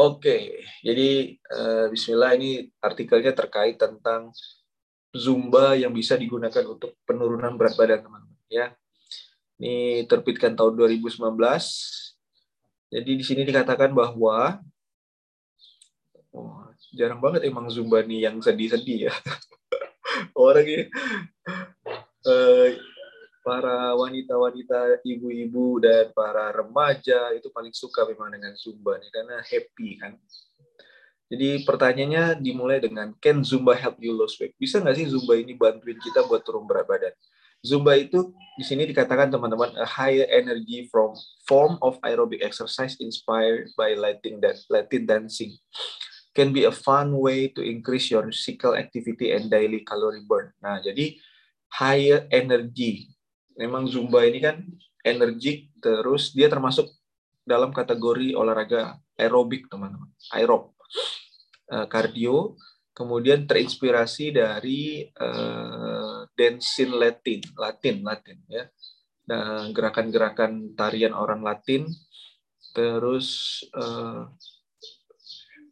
Oke, 0.00 0.64
jadi 0.80 1.36
uh, 1.52 1.86
Bismillah 1.92 2.32
ini 2.38 2.70
artikelnya 2.80 3.36
terkait 3.36 3.76
tentang 3.76 4.32
Zumba 5.10 5.74
yang 5.74 5.90
bisa 5.90 6.14
digunakan 6.14 6.62
untuk 6.64 6.94
penurunan 7.02 7.58
berat 7.58 7.74
badan 7.74 8.06
teman-teman 8.06 8.46
ya. 8.48 8.70
Ini 9.60 10.06
terbitkan 10.06 10.54
tahun 10.54 10.78
2019. 10.78 11.18
Jadi 12.90 13.10
di 13.18 13.24
sini 13.26 13.42
dikatakan 13.44 13.92
bahwa 13.92 14.62
oh, 16.32 16.64
jarang 16.94 17.20
banget 17.20 17.50
emang 17.50 17.66
Zumba 17.68 18.00
nih 18.06 18.30
yang 18.30 18.38
sedih-sedih 18.38 19.10
ya. 19.10 19.14
Orangnya 20.38 20.88
uh, 22.24 22.66
para 23.40 23.96
wanita-wanita, 23.96 25.00
ibu-ibu 25.04 25.80
dan 25.80 26.12
para 26.12 26.52
remaja 26.52 27.32
itu 27.32 27.48
paling 27.48 27.72
suka 27.72 28.04
memang 28.04 28.32
dengan 28.32 28.52
Zumba 28.56 29.00
nih 29.00 29.10
karena 29.10 29.36
happy 29.40 29.90
kan. 29.96 30.12
Jadi 31.30 31.62
pertanyaannya 31.62 32.42
dimulai 32.42 32.82
dengan 32.82 33.14
can 33.22 33.40
Zumba 33.46 33.78
help 33.78 34.02
you 34.02 34.12
lose 34.12 34.34
weight? 34.42 34.52
Bisa 34.58 34.82
nggak 34.82 34.98
sih 34.98 35.06
Zumba 35.08 35.38
ini 35.38 35.54
bantuin 35.54 35.96
kita 35.96 36.26
buat 36.26 36.42
turun 36.42 36.66
berat 36.66 36.90
badan? 36.90 37.14
Zumba 37.60 37.92
itu 37.94 38.32
di 38.56 38.64
sini 38.64 38.88
dikatakan 38.88 39.28
teman-teman 39.28 39.76
a 39.76 39.86
higher 39.86 40.24
energy 40.32 40.88
from 40.88 41.12
form 41.44 41.76
of 41.84 42.00
aerobic 42.02 42.40
exercise 42.40 42.96
inspired 42.98 43.68
by 43.76 43.92
Latin 43.92 44.40
Latin 44.72 45.04
dancing 45.04 45.54
can 46.32 46.56
be 46.56 46.64
a 46.64 46.72
fun 46.72 47.12
way 47.14 47.52
to 47.52 47.60
increase 47.60 48.08
your 48.08 48.24
physical 48.32 48.72
activity 48.72 49.36
and 49.36 49.52
daily 49.52 49.84
calorie 49.84 50.24
burn. 50.24 50.50
Nah, 50.64 50.80
jadi 50.80 51.20
higher 51.70 52.26
energy 52.32 53.12
memang 53.60 53.84
Zumba 53.84 54.24
ini 54.24 54.40
kan 54.40 54.64
energik 55.04 55.76
terus 55.84 56.32
dia 56.32 56.48
termasuk 56.48 56.88
dalam 57.44 57.76
kategori 57.76 58.32
olahraga 58.32 58.96
aerobik 59.20 59.68
teman-teman. 59.68 60.08
Aerob. 60.32 60.72
Kardio 61.70 62.34
eh, 62.34 62.46
kemudian 62.90 63.46
terinspirasi 63.46 64.34
dari 64.34 65.06
uh, 65.06 66.26
dancing 66.34 66.90
Latin 66.98 67.38
Latin 67.54 67.96
Latin 68.02 68.38
ya. 68.50 68.66
Nah 69.30 69.70
gerakan-gerakan 69.70 70.74
tarian 70.74 71.14
orang 71.14 71.46
Latin 71.46 71.86
terus 72.74 73.60
uh, 73.70 74.34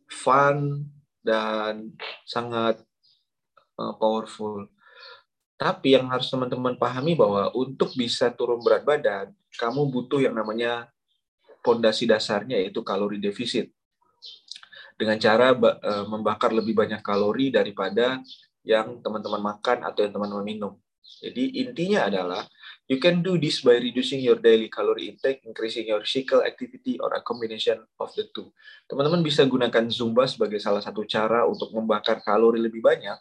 fun 0.06 0.86
dan 1.18 1.98
sangat 2.22 2.78
uh, 3.74 3.94
powerful 3.98 4.70
tapi 5.58 5.98
yang 5.98 6.06
harus 6.06 6.30
teman-teman 6.30 6.78
pahami 6.78 7.18
bahwa 7.18 7.50
untuk 7.50 7.90
bisa 7.98 8.30
turun 8.30 8.62
berat 8.62 8.86
badan, 8.86 9.34
kamu 9.58 9.90
butuh 9.90 10.22
yang 10.22 10.38
namanya 10.38 10.86
pondasi 11.66 12.06
dasarnya 12.06 12.62
yaitu 12.62 12.86
kalori 12.86 13.18
defisit. 13.18 13.74
Dengan 14.94 15.18
cara 15.18 15.50
e, 15.50 15.92
membakar 16.06 16.54
lebih 16.54 16.78
banyak 16.78 17.02
kalori 17.02 17.50
daripada 17.50 18.22
yang 18.62 19.02
teman-teman 19.02 19.42
makan 19.42 19.82
atau 19.82 20.06
yang 20.06 20.14
teman-teman 20.14 20.46
minum. 20.46 20.72
Jadi 21.18 21.58
intinya 21.66 22.06
adalah 22.06 22.46
you 22.86 23.02
can 23.02 23.18
do 23.18 23.34
this 23.34 23.58
by 23.66 23.82
reducing 23.82 24.22
your 24.22 24.38
daily 24.38 24.70
calorie 24.70 25.10
intake, 25.10 25.42
increasing 25.42 25.90
your 25.90 26.06
physical 26.06 26.46
activity, 26.46 27.02
or 27.02 27.10
a 27.18 27.22
combination 27.26 27.82
of 27.98 28.14
the 28.14 28.30
two. 28.30 28.46
Teman-teman 28.86 29.26
bisa 29.26 29.42
gunakan 29.42 29.90
Zumba 29.90 30.30
sebagai 30.30 30.62
salah 30.62 30.82
satu 30.82 31.02
cara 31.02 31.42
untuk 31.50 31.74
membakar 31.74 32.22
kalori 32.22 32.62
lebih 32.62 32.78
banyak, 32.78 33.18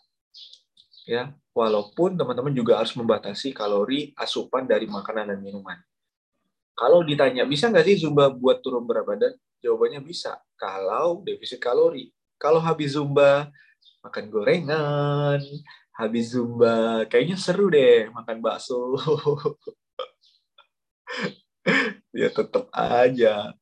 ya 1.07 1.31
walaupun 1.55 2.19
teman-teman 2.19 2.51
juga 2.51 2.77
harus 2.77 2.91
membatasi 2.93 3.55
kalori 3.55 4.11
asupan 4.19 4.67
dari 4.67 4.85
makanan 4.85 5.33
dan 5.33 5.39
minuman. 5.39 5.79
Kalau 6.77 7.01
ditanya, 7.01 7.41
bisa 7.49 7.73
nggak 7.73 7.89
sih 7.89 8.05
Zumba 8.05 8.29
buat 8.29 8.61
turun 8.61 8.85
berat 8.85 9.09
badan? 9.09 9.33
Jawabannya 9.65 10.05
bisa, 10.05 10.37
kalau 10.53 11.25
defisit 11.25 11.57
kalori. 11.57 12.13
Kalau 12.37 12.61
habis 12.61 12.93
Zumba, 12.93 13.49
makan 14.05 14.29
gorengan, 14.29 15.41
habis 15.97 16.37
Zumba, 16.37 17.09
kayaknya 17.09 17.41
seru 17.41 17.73
deh 17.73 18.13
makan 18.13 18.45
bakso. 18.45 18.93
ya 22.21 22.29
tetap 22.29 22.69
aja. 22.69 23.57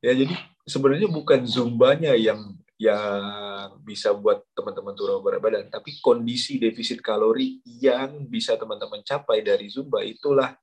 Ya 0.00 0.12
jadi 0.16 0.32
sebenarnya 0.64 1.12
bukan 1.12 1.44
Zumbanya 1.44 2.16
yang 2.16 2.56
yang 2.80 3.76
bisa 3.84 4.16
buat 4.16 4.40
teman-teman 4.56 4.96
turun 4.96 5.20
berat 5.20 5.44
badan, 5.44 5.68
tapi 5.68 6.00
kondisi 6.00 6.56
defisit 6.56 7.04
kalori 7.04 7.60
yang 7.68 8.24
bisa 8.24 8.56
teman-teman 8.56 9.04
capai 9.04 9.44
dari 9.44 9.68
Zumba 9.68 10.00
itulah 10.00 10.56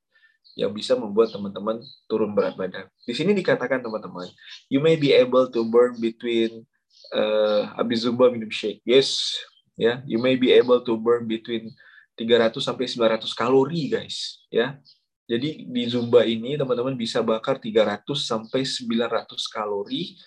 yang 0.57 0.73
bisa 0.73 0.97
membuat 0.97 1.29
teman-teman 1.29 1.77
turun 2.09 2.33
berat 2.33 2.57
badan. 2.57 2.89
Di 3.06 3.13
sini 3.13 3.38
dikatakan 3.38 3.85
teman-teman, 3.85 4.25
you 4.66 4.81
may 4.81 4.97
be 4.97 5.13
able 5.13 5.45
to 5.45 5.61
burn 5.69 5.94
between 6.01 6.66
uh, 7.13 7.69
habis 7.77 8.01
Zumba 8.01 8.33
minum 8.33 8.50
shake. 8.50 8.81
Yes, 8.81 9.38
ya, 9.77 9.85
yeah, 9.85 9.97
you 10.09 10.17
may 10.17 10.33
be 10.33 10.50
able 10.57 10.81
to 10.81 10.97
burn 10.97 11.29
between 11.29 11.69
300 12.17 12.57
sampai 12.57 12.89
900 12.89 13.29
kalori, 13.38 13.94
guys, 13.94 14.41
ya. 14.50 14.81
Jadi 15.29 15.69
di 15.69 15.83
Zumba 15.85 16.25
ini 16.25 16.57
teman-teman 16.57 16.97
bisa 16.97 17.22
bakar 17.22 17.61
300 17.61 18.01
sampai 18.17 18.66
900 18.66 19.38
kalori 19.53 20.17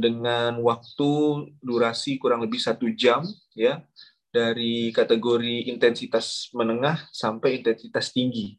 dengan 0.00 0.56
waktu 0.64 1.10
durasi 1.60 2.16
kurang 2.16 2.40
lebih 2.40 2.56
satu 2.56 2.88
jam 2.96 3.20
ya 3.52 3.84
dari 4.32 4.92
kategori 4.92 5.68
intensitas 5.68 6.48
menengah 6.56 7.04
sampai 7.12 7.60
intensitas 7.60 8.12
tinggi. 8.12 8.56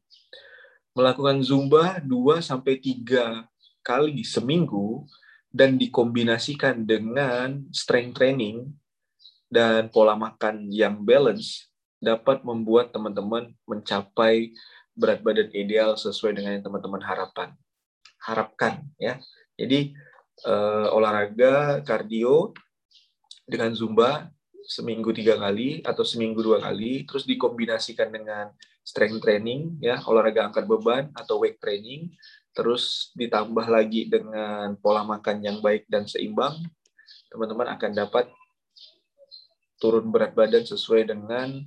Melakukan 0.98 1.42
zumba 1.46 2.02
2 2.02 2.42
sampai 2.42 2.82
3 2.82 3.46
kali 3.86 4.26
seminggu 4.26 5.06
dan 5.54 5.78
dikombinasikan 5.78 6.86
dengan 6.86 7.66
strength 7.70 8.18
training 8.18 8.74
dan 9.50 9.90
pola 9.94 10.18
makan 10.18 10.70
yang 10.74 11.02
balance 11.02 11.70
dapat 11.98 12.46
membuat 12.46 12.94
teman-teman 12.94 13.54
mencapai 13.66 14.54
berat 14.98 15.22
badan 15.22 15.50
ideal 15.54 15.94
sesuai 15.98 16.34
dengan 16.38 16.58
yang 16.58 16.66
teman-teman 16.66 17.02
harapan 17.06 17.54
harapkan 18.22 18.86
ya. 18.98 19.22
Jadi 19.58 19.94
uh, 20.46 20.94
olahraga 20.94 21.82
kardio 21.82 22.54
dengan 23.48 23.72
zumba 23.74 24.30
seminggu 24.68 25.16
tiga 25.16 25.40
kali 25.40 25.80
atau 25.82 26.04
seminggu 26.04 26.44
dua 26.44 26.60
kali, 26.60 27.08
terus 27.08 27.24
dikombinasikan 27.24 28.12
dengan 28.12 28.52
strength 28.84 29.24
training, 29.24 29.80
ya 29.80 30.04
olahraga 30.04 30.52
angkat 30.52 30.68
beban 30.68 31.08
atau 31.16 31.40
weight 31.40 31.56
training, 31.64 32.12
terus 32.52 33.16
ditambah 33.16 33.64
lagi 33.72 34.12
dengan 34.12 34.76
pola 34.84 35.08
makan 35.08 35.40
yang 35.40 35.58
baik 35.64 35.88
dan 35.88 36.04
seimbang, 36.04 36.60
teman-teman 37.32 37.72
akan 37.80 37.92
dapat 37.96 38.28
turun 39.80 40.12
berat 40.12 40.36
badan 40.36 40.68
sesuai 40.68 41.08
dengan 41.08 41.64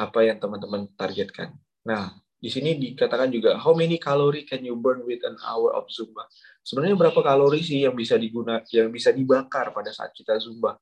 apa 0.00 0.24
yang 0.24 0.40
teman-teman 0.40 0.88
targetkan. 0.96 1.52
Nah, 1.84 2.16
di 2.36 2.52
sini 2.52 2.76
dikatakan 2.76 3.32
juga 3.32 3.56
how 3.56 3.72
many 3.72 3.96
calorie 3.96 4.44
can 4.44 4.60
you 4.60 4.76
burn 4.76 5.02
with 5.08 5.24
an 5.24 5.36
hour 5.42 5.72
of 5.72 5.88
zumba. 5.88 6.28
Sebenarnya 6.60 6.98
berapa 6.98 7.20
kalori 7.22 7.62
sih 7.62 7.86
yang 7.86 7.96
bisa 7.96 8.18
digunakan 8.20 8.62
yang 8.74 8.92
bisa 8.92 9.14
dibakar 9.14 9.72
pada 9.72 9.88
saat 9.94 10.12
kita 10.12 10.36
zumba? 10.36 10.76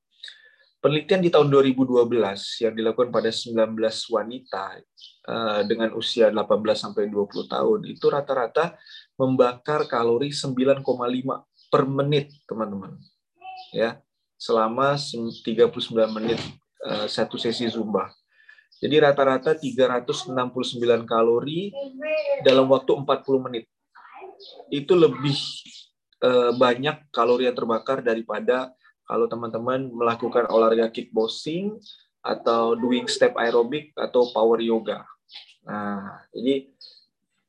Penelitian 0.85 1.25
di 1.25 1.33
tahun 1.33 1.49
2012 1.49 2.05
yang 2.61 2.75
dilakukan 2.77 3.09
pada 3.09 3.33
19 3.33 3.73
wanita 4.13 4.65
uh, 5.25 5.65
dengan 5.65 5.97
usia 5.97 6.29
18 6.29 6.45
sampai 6.77 7.09
20 7.09 7.49
tahun 7.49 7.79
itu 7.89 8.05
rata-rata 8.13 8.77
membakar 9.17 9.89
kalori 9.89 10.29
9,5 10.29 10.85
per 11.73 11.83
menit, 11.89 12.37
teman-teman. 12.45 13.01
Ya, 13.73 14.05
selama 14.37 15.01
39 15.01 15.73
menit 16.21 16.37
uh, 16.85 17.09
satu 17.09 17.41
sesi 17.41 17.65
zumba. 17.73 18.13
Jadi 18.83 18.97
rata-rata 19.01 19.55
369 19.57 20.35
kalori 21.07 21.71
dalam 22.43 22.67
waktu 22.71 22.91
40 22.95 23.47
menit. 23.51 23.65
Itu 24.69 24.99
lebih 24.99 25.39
eh, 26.23 26.53
banyak 26.55 27.09
kalori 27.15 27.49
yang 27.49 27.57
terbakar 27.57 28.03
daripada 28.03 28.75
kalau 29.05 29.29
teman-teman 29.29 29.89
melakukan 29.93 30.49
olahraga 30.49 30.89
kickboxing 30.91 31.77
atau 32.25 32.73
doing 32.73 33.05
step 33.05 33.37
aerobik 33.37 33.93
atau 33.95 34.33
power 34.33 34.59
yoga. 34.61 35.05
Nah, 35.65 36.25
jadi 36.33 36.73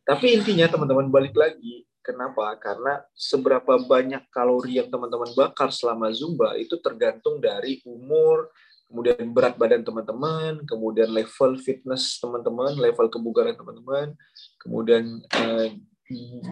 tapi 0.06 0.36
intinya 0.36 0.68
teman-teman 0.68 1.08
balik 1.10 1.36
lagi 1.36 1.88
Kenapa? 2.06 2.54
Karena 2.62 3.02
seberapa 3.18 3.82
banyak 3.82 4.30
kalori 4.30 4.78
yang 4.78 4.94
teman-teman 4.94 5.34
bakar 5.34 5.74
selama 5.74 6.14
Zumba 6.14 6.54
itu 6.54 6.78
tergantung 6.78 7.42
dari 7.42 7.82
umur, 7.82 8.54
kemudian 8.96 9.28
berat 9.36 9.60
badan 9.60 9.84
teman-teman, 9.84 10.64
kemudian 10.64 11.12
level 11.12 11.60
fitness 11.60 12.16
teman-teman, 12.24 12.80
level 12.80 13.12
kebugaran 13.12 13.52
teman-teman, 13.52 14.16
kemudian 14.64 15.20
uh, 15.36 15.68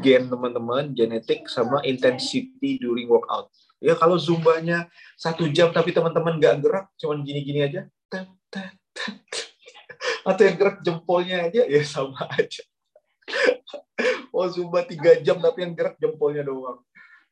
gen 0.04 0.28
teman-teman, 0.28 0.92
genetik, 0.92 1.48
sama 1.48 1.80
intensity 1.88 2.75
during 2.84 3.07
workout. 3.07 3.48
Ya 3.80 3.95
kalau 3.95 4.19
zumbanya 4.19 4.92
satu 5.16 5.48
jam 5.48 5.72
tapi 5.72 5.95
teman-teman 5.95 6.36
nggak 6.36 6.60
gerak, 6.60 6.92
cuman 7.00 7.24
gini-gini 7.24 7.63
aja, 7.63 7.88
atau 10.28 10.44
yang 10.44 10.60
gerak 10.60 10.84
jempolnya 10.84 11.48
aja, 11.48 11.63
ya 11.63 11.80
sama 11.88 12.28
aja. 12.28 12.60
oh 14.36 14.51
zumba 14.51 14.84
tiga 14.84 15.16
jam 15.24 15.39
tapi 15.39 15.63
yang 15.63 15.72
gerak 15.72 15.96
jempolnya 15.96 16.44
doang. 16.44 16.84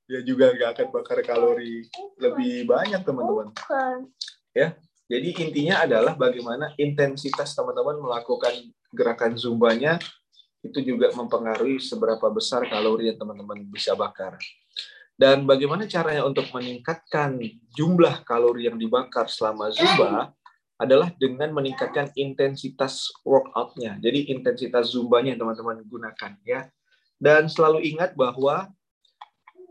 Ya 0.08 0.24
juga 0.24 0.56
nggak 0.56 0.70
akan 0.72 0.88
bakar 0.96 1.20
kalori 1.28 1.84
lebih 2.16 2.64
banyak 2.64 3.04
teman-teman. 3.04 3.52
Ya 4.56 4.80
jadi 5.12 5.28
intinya 5.44 5.76
adalah 5.84 6.16
bagaimana 6.16 6.72
intensitas 6.80 7.52
teman-teman 7.52 8.00
melakukan 8.00 8.72
gerakan 8.96 9.36
zumbanya 9.36 10.00
itu 10.64 10.80
juga 10.80 11.12
mempengaruhi 11.12 11.84
seberapa 11.84 12.32
besar 12.32 12.64
kalori 12.72 13.12
yang 13.12 13.20
teman-teman 13.20 13.68
bisa 13.68 13.92
bakar 13.92 14.40
dan 15.22 15.46
bagaimana 15.46 15.86
caranya 15.86 16.24
untuk 16.26 16.48
meningkatkan 16.50 17.38
jumlah 17.76 18.24
kalori 18.24 18.66
yang 18.72 18.80
dibakar 18.80 19.30
selama 19.30 19.70
zumba 19.70 20.34
adalah 20.82 21.14
dengan 21.14 21.54
meningkatkan 21.54 22.10
intensitas 22.18 23.14
workoutnya. 23.22 24.02
Jadi 24.02 24.34
intensitas 24.34 24.98
zumbanya 24.98 25.38
teman-teman 25.38 25.86
gunakan 25.86 26.34
ya. 26.42 26.66
Dan 27.22 27.46
selalu 27.46 27.86
ingat 27.86 28.18
bahwa 28.18 28.66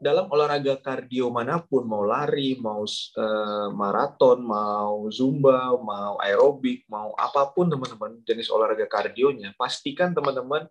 dalam 0.00 0.26
olahraga 0.32 0.80
kardio 0.80 1.28
mana 1.28 1.60
pun, 1.60 1.84
mau 1.84 2.00
lari, 2.00 2.56
mau 2.56 2.82
uh, 2.88 3.68
maraton, 3.76 4.40
mau 4.40 5.04
zumba, 5.12 5.76
mau 5.76 6.16
aerobik, 6.24 6.88
mau 6.88 7.12
apa 7.20 7.52
pun 7.52 7.68
teman-teman 7.68 8.16
jenis 8.24 8.48
olahraga 8.48 8.88
kardionya, 8.88 9.52
pastikan 9.60 10.16
teman-teman 10.16 10.64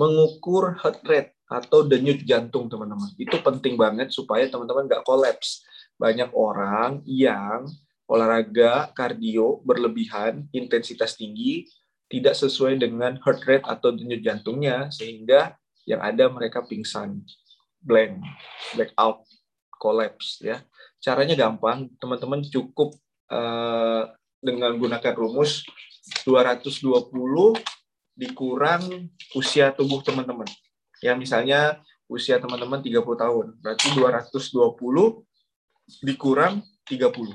mengukur 0.00 0.80
heart 0.80 1.04
rate 1.04 1.36
atau 1.44 1.84
denyut 1.84 2.24
jantung 2.24 2.72
teman-teman. 2.72 3.12
Itu 3.20 3.36
penting 3.44 3.76
banget 3.76 4.16
supaya 4.16 4.48
teman-teman 4.48 4.88
nggak 4.88 5.04
kolaps. 5.04 5.60
Banyak 6.00 6.32
orang 6.32 7.04
yang 7.04 7.68
olahraga 8.08 8.90
kardio 8.96 9.60
berlebihan, 9.60 10.48
intensitas 10.56 11.20
tinggi, 11.20 11.68
tidak 12.08 12.32
sesuai 12.32 12.80
dengan 12.80 13.20
heart 13.22 13.44
rate 13.44 13.66
atau 13.68 13.92
denyut 13.92 14.24
jantungnya, 14.24 14.88
sehingga 14.88 15.54
yang 15.84 16.00
ada 16.00 16.26
mereka 16.32 16.64
pingsan, 16.64 17.22
blank, 17.80 18.20
blackout, 18.76 19.24
collapse. 19.76 20.40
Ya, 20.44 20.64
caranya 21.00 21.34
gampang, 21.34 21.88
teman-teman 22.00 22.44
cukup 22.46 22.94
uh, 23.32 24.08
dengan 24.40 24.76
gunakan 24.76 25.14
rumus 25.16 25.64
220 26.24 27.10
dikurang 28.16 29.08
usia 29.36 29.72
tubuh 29.72 30.04
teman-teman. 30.04 30.48
Ya, 31.00 31.16
misalnya 31.16 31.80
usia 32.08 32.36
teman-teman 32.36 32.84
30 32.84 33.00
tahun, 33.00 33.46
berarti 33.62 33.86
220 33.96 35.24
dikurang 36.06 36.62
30 36.86 37.34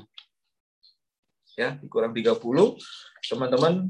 ya 1.56 1.76
dikurang 1.80 2.12
30 2.12 2.36
teman-teman 3.24 3.88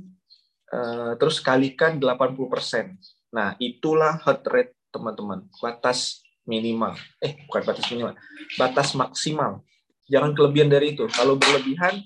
uh, 0.71 1.13
terus 1.19 1.43
kalikan 1.43 1.99
80%. 1.99 2.95
Nah, 3.35 3.59
itulah 3.59 4.23
heart 4.23 4.47
rate 4.47 4.75
teman-teman, 4.95 5.45
batas 5.59 6.23
minimal. 6.47 6.95
Eh, 7.21 7.45
bukan 7.51 7.63
batas 7.67 7.87
minimal, 7.91 8.15
batas 8.57 8.89
maksimal. 8.95 9.61
Jangan 10.07 10.33
kelebihan 10.33 10.71
dari 10.71 10.95
itu. 10.95 11.05
Kalau 11.11 11.35
berlebihan 11.35 11.99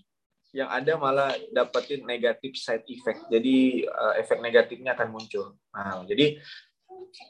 yang 0.50 0.66
ada 0.66 0.98
malah 0.98 1.31
dapetin 1.54 2.02
negatif 2.02 2.58
side 2.58 2.82
effect. 2.90 3.28
Jadi 3.31 3.87
uh, 3.87 4.19
efek 4.19 4.42
negatifnya 4.42 4.98
akan 4.98 5.08
muncul. 5.14 5.54
Nah, 5.70 6.02
jadi 6.08 6.40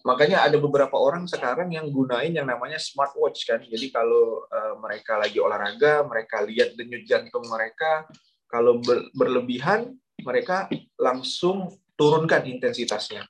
makanya 0.04 0.44
ada 0.44 0.56
beberapa 0.56 0.96
orang 0.96 1.28
sekarang 1.28 1.72
yang 1.72 1.88
gunain 1.92 2.32
yang 2.32 2.48
namanya 2.48 2.80
smartwatch 2.80 3.44
kan. 3.44 3.60
Jadi 3.60 3.92
kalau 3.92 4.48
uh, 4.48 4.74
mereka 4.80 5.20
lagi 5.20 5.36
olahraga, 5.36 6.00
mereka 6.08 6.40
lihat 6.46 6.72
denyut 6.78 7.04
jantung 7.04 7.44
mereka, 7.44 8.08
kalau 8.48 8.80
berlebihan 9.12 9.92
mereka 10.24 10.68
langsung 10.96 11.68
turunkan 12.00 12.48
intensitasnya. 12.48 13.28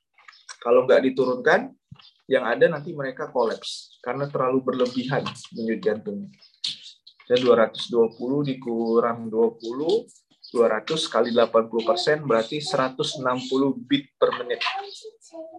Kalau 0.61 0.87
nggak 0.87 1.03
diturunkan, 1.11 1.73
yang 2.31 2.47
ada 2.47 2.71
nanti 2.71 2.95
mereka 2.95 3.27
kolaps 3.27 3.99
karena 3.99 4.23
terlalu 4.31 4.63
berlebihan 4.63 5.27
denyut 5.51 5.83
jantungnya. 5.83 6.31
Jadi 7.27 7.43
220 7.43 8.49
dikurang 8.55 9.27
20, 9.27 9.59
200 10.55 11.11
kali 11.11 11.29
80 11.35 11.87
persen 11.87 12.17
berarti 12.23 12.63
160 12.63 13.19
beat 13.83 14.15
per 14.15 14.31
menit. 14.39 14.63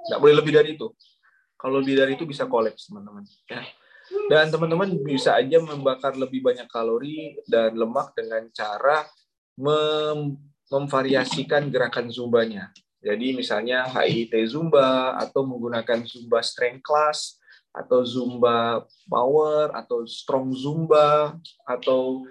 Nggak 0.09 0.21
boleh 0.21 0.35
lebih 0.41 0.53
dari 0.57 0.69
itu. 0.77 0.89
Kalau 1.61 1.79
lebih 1.79 1.95
dari 1.95 2.13
itu 2.17 2.25
bisa 2.25 2.49
kolaps, 2.49 2.89
teman-teman. 2.89 3.23
Ya. 3.47 3.63
Dan 4.29 4.51
teman-teman 4.53 4.99
bisa 5.05 5.39
aja 5.39 5.63
membakar 5.63 6.17
lebih 6.19 6.43
banyak 6.45 6.67
kalori 6.69 7.39
dan 7.49 7.73
lemak 7.77 8.13
dengan 8.17 8.49
cara 8.53 9.07
mem 9.61 10.37
memvariasikan 10.73 11.69
gerakan 11.69 12.09
zumbanya. 12.09 12.73
Jadi 13.03 13.35
misalnya 13.35 13.83
HIT 13.91 14.31
Zumba 14.47 15.19
atau 15.19 15.43
menggunakan 15.43 16.07
Zumba 16.07 16.39
Strength 16.39 16.83
Class 16.87 17.19
atau 17.75 18.07
Zumba 18.07 18.87
Power 19.11 19.75
atau 19.75 20.07
Strong 20.07 20.55
Zumba 20.55 21.35
atau 21.67 22.23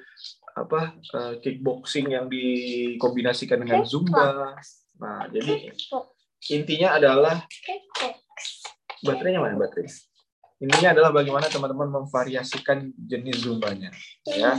apa 0.55 0.95
uh, 1.15 1.33
kickboxing 1.43 2.15
yang 2.15 2.31
dikombinasikan 2.31 3.59
dengan 3.59 3.83
Zumba. 3.83 4.55
Nah, 5.01 5.27
jadi 5.27 5.75
intinya 6.51 6.95
adalah 6.95 7.43
baterainya 9.03 9.41
mana 9.43 9.59
baterai? 9.59 10.10
Intinya 10.61 10.93
adalah 10.93 11.09
bagaimana 11.09 11.49
teman-teman 11.49 11.89
memvariasikan 11.89 12.93
jenis 12.93 13.41
zumbanya. 13.41 13.89
Ya. 14.29 14.53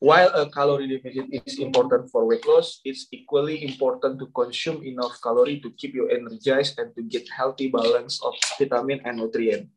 While 0.00 0.32
a 0.32 0.48
calorie 0.48 0.88
deficit 0.88 1.28
is 1.28 1.60
important 1.60 2.08
for 2.08 2.24
weight 2.24 2.48
loss, 2.48 2.80
it's 2.88 3.04
equally 3.12 3.68
important 3.68 4.16
to 4.24 4.32
consume 4.32 4.80
enough 4.80 5.20
calorie 5.20 5.60
to 5.60 5.68
keep 5.76 5.92
you 5.92 6.08
energized 6.08 6.80
and 6.80 6.96
to 6.96 7.04
get 7.04 7.28
healthy 7.28 7.68
balance 7.68 8.16
of 8.24 8.32
vitamin 8.56 9.04
and 9.04 9.20
nutrient. 9.20 9.68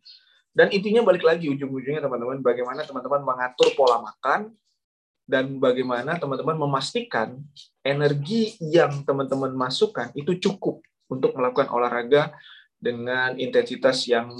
Dan 0.56 0.72
intinya 0.72 1.04
balik 1.04 1.28
lagi 1.28 1.52
ujung-ujungnya 1.52 2.00
teman-teman, 2.00 2.40
bagaimana 2.40 2.88
teman-teman 2.88 3.22
mengatur 3.28 3.76
pola 3.76 4.00
makan 4.00 4.56
dan 5.28 5.60
bagaimana 5.60 6.16
teman-teman 6.16 6.56
memastikan 6.56 7.36
energi 7.84 8.56
yang 8.64 9.04
teman-teman 9.04 9.52
masukkan 9.52 10.08
itu 10.16 10.40
cukup 10.40 10.80
untuk 11.12 11.36
melakukan 11.36 11.68
olahraga 11.68 12.32
dengan 12.80 13.36
intensitas 13.36 14.08
yang 14.08 14.32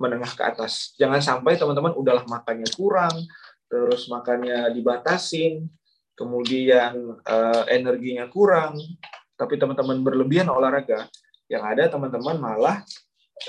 menengah 0.00 0.32
ke 0.32 0.42
atas. 0.42 0.96
Jangan 0.96 1.20
sampai 1.20 1.60
teman-teman 1.60 1.92
udahlah 1.92 2.24
makannya 2.24 2.66
kurang, 2.72 3.12
terus 3.68 4.08
makannya 4.08 4.72
dibatasin, 4.72 5.68
kemudian 6.16 7.20
uh, 7.28 7.62
energinya 7.68 8.24
kurang, 8.32 8.80
tapi 9.36 9.60
teman-teman 9.60 10.00
berlebihan 10.00 10.48
olahraga, 10.48 11.04
yang 11.52 11.62
ada 11.68 11.92
teman-teman 11.92 12.40
malah 12.40 12.80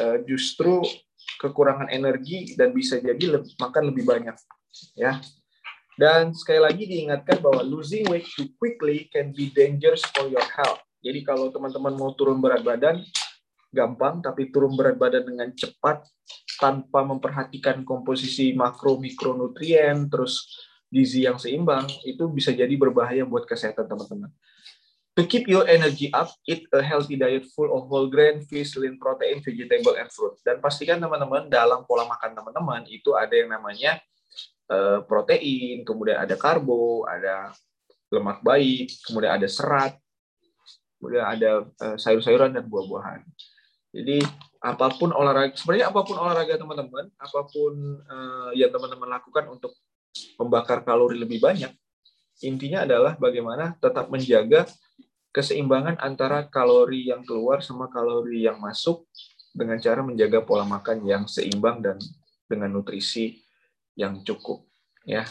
uh, 0.04 0.20
justru 0.28 0.84
kekurangan 1.40 1.88
energi 1.88 2.54
dan 2.60 2.76
bisa 2.76 3.00
jadi 3.00 3.40
lebih, 3.40 3.56
makan 3.56 3.84
lebih 3.90 4.04
banyak, 4.04 4.36
ya. 5.00 5.24
Dan 5.96 6.34
sekali 6.36 6.60
lagi 6.60 6.84
diingatkan 6.88 7.40
bahwa 7.44 7.62
losing 7.62 8.08
weight 8.10 8.28
too 8.36 8.50
quickly 8.58 9.08
can 9.12 9.32
be 9.36 9.52
dangerous 9.54 10.02
for 10.12 10.28
your 10.28 10.44
health. 10.56 10.82
Jadi 11.02 11.22
kalau 11.26 11.50
teman-teman 11.50 11.94
mau 11.98 12.14
turun 12.14 12.42
berat 12.42 12.62
badan, 12.62 13.02
gampang, 13.72 14.20
tapi 14.20 14.52
turun 14.52 14.76
berat 14.76 15.00
badan 15.00 15.24
dengan 15.24 15.50
cepat 15.56 16.04
tanpa 16.60 17.08
memperhatikan 17.08 17.82
komposisi 17.88 18.52
makro 18.52 19.00
mikronutrien, 19.00 20.12
terus 20.12 20.44
gizi 20.92 21.24
yang 21.24 21.40
seimbang, 21.40 21.88
itu 22.04 22.28
bisa 22.28 22.52
jadi 22.52 22.72
berbahaya 22.76 23.24
buat 23.24 23.48
kesehatan 23.48 23.88
teman-teman. 23.88 24.30
To 25.20 25.28
keep 25.28 25.48
your 25.48 25.68
energy 25.68 26.08
up, 26.16 26.32
eat 26.48 26.68
a 26.72 26.80
healthy 26.80 27.20
diet 27.20 27.44
full 27.52 27.68
of 27.72 27.92
whole 27.92 28.08
grain, 28.08 28.44
fish, 28.48 28.80
lean 28.80 28.96
protein, 28.96 29.44
vegetable, 29.44 30.00
and 30.00 30.08
fruit. 30.08 30.40
Dan 30.40 30.64
pastikan 30.64 31.04
teman-teman 31.04 31.52
dalam 31.52 31.84
pola 31.84 32.08
makan 32.08 32.32
teman-teman 32.32 32.88
itu 32.88 33.12
ada 33.12 33.36
yang 33.36 33.52
namanya 33.52 34.00
uh, 34.72 35.04
protein, 35.04 35.84
kemudian 35.84 36.16
ada 36.16 36.40
karbo, 36.40 37.04
ada 37.08 37.52
lemak 38.08 38.40
baik, 38.40 38.88
kemudian 39.04 39.36
ada 39.36 39.48
serat, 39.52 40.00
kemudian 40.96 41.28
ada 41.28 41.68
uh, 41.68 41.96
sayur-sayuran 42.00 42.56
dan 42.56 42.68
buah-buahan. 42.72 43.24
Jadi 43.92 44.24
apa 44.64 44.88
pun 44.96 45.12
olahraga, 45.12 45.52
sebenarnya 45.58 45.92
apa 45.92 46.02
pun 46.08 46.16
olahraga 46.16 46.56
teman-teman, 46.56 47.12
apa 47.20 47.42
pun 47.48 47.74
uh, 48.08 48.52
yang 48.56 48.72
teman-teman 48.72 49.10
lakukan 49.20 49.52
untuk 49.52 49.76
membakar 50.40 50.84
kalori 50.84 51.20
lebih 51.20 51.44
banyak, 51.44 51.72
intinya 52.44 52.88
adalah 52.88 53.20
bagaimana 53.20 53.76
tetap 53.84 54.08
menjaga 54.08 54.68
keseimbangan 55.32 56.00
antara 56.00 56.48
kalori 56.48 57.08
yang 57.12 57.24
keluar 57.24 57.64
sama 57.64 57.88
kalori 57.88 58.44
yang 58.48 58.60
masuk 58.60 59.08
dengan 59.52 59.80
cara 59.80 60.00
menjaga 60.04 60.40
pola 60.44 60.64
makan 60.64 61.04
yang 61.04 61.24
seimbang 61.28 61.84
dan 61.84 62.00
dengan 62.48 62.72
nutrisi 62.72 63.40
yang 63.96 64.24
cukup 64.24 64.64
ya. 65.04 65.28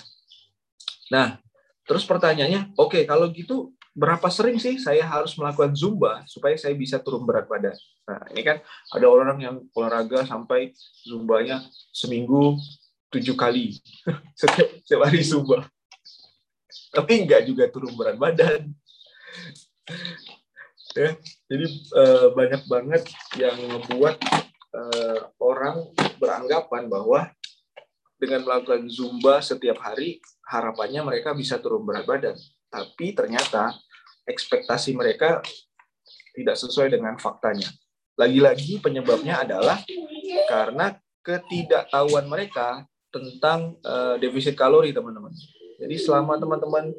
Nah, 1.12 1.40
terus 1.84 2.04
pertanyaannya, 2.04 2.76
oke 2.76 2.96
okay, 2.96 3.02
kalau 3.08 3.28
gitu 3.32 3.72
berapa 3.90 4.28
sering 4.30 4.56
sih 4.62 4.78
saya 4.78 5.02
harus 5.02 5.34
melakukan 5.34 5.74
zumba 5.74 6.22
supaya 6.30 6.54
saya 6.54 6.74
bisa 6.78 7.02
turun 7.02 7.26
berat 7.26 7.50
badan? 7.50 7.74
Nah, 8.06 8.22
ini 8.34 8.42
kan 8.46 8.58
ada 8.94 9.06
orang 9.06 9.38
yang 9.42 9.56
olahraga 9.74 10.22
sampai 10.26 10.74
zumbanya 11.02 11.62
seminggu 11.90 12.54
tujuh 13.10 13.34
kali 13.34 13.74
setiap, 14.40 15.02
hari 15.02 15.22
zumba. 15.26 15.66
Tapi 16.90 17.26
enggak 17.26 17.46
juga 17.46 17.66
turun 17.70 17.94
berat 17.98 18.18
badan. 18.18 18.70
ya, 20.98 21.14
jadi 21.50 21.66
eh, 21.70 22.26
banyak 22.34 22.62
banget 22.66 23.02
yang 23.38 23.58
membuat 23.70 24.18
uh, 24.74 25.18
orang 25.38 25.86
beranggapan 26.18 26.86
bahwa 26.90 27.30
dengan 28.20 28.44
melakukan 28.44 28.86
zumba 28.90 29.40
setiap 29.40 29.80
hari 29.80 30.20
harapannya 30.46 31.00
mereka 31.00 31.32
bisa 31.32 31.56
turun 31.56 31.86
berat 31.86 32.04
badan 32.04 32.36
tapi 32.70 33.12
ternyata 33.12 33.74
ekspektasi 34.24 34.94
mereka 34.94 35.42
tidak 36.32 36.56
sesuai 36.56 36.94
dengan 36.94 37.18
faktanya. 37.18 37.66
Lagi-lagi 38.14 38.78
penyebabnya 38.78 39.42
adalah 39.42 39.82
karena 40.46 40.94
ketidaktahuan 41.20 42.30
mereka 42.30 42.86
tentang 43.10 43.74
uh, 43.82 44.14
defisit 44.16 44.54
kalori 44.54 44.94
teman-teman. 44.94 45.34
Jadi 45.82 45.96
selama 45.98 46.38
teman-teman 46.38 46.94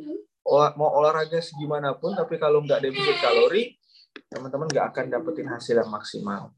mau 0.76 0.92
olahraga 1.00 1.40
segimanapun 1.40 2.18
tapi 2.18 2.36
kalau 2.36 2.60
nggak 2.66 2.84
defisit 2.84 3.18
kalori 3.24 3.78
teman-teman 4.28 4.68
nggak 4.68 4.86
akan 4.92 5.06
dapetin 5.08 5.48
hasil 5.48 5.80
yang 5.80 5.88
maksimal. 5.88 6.52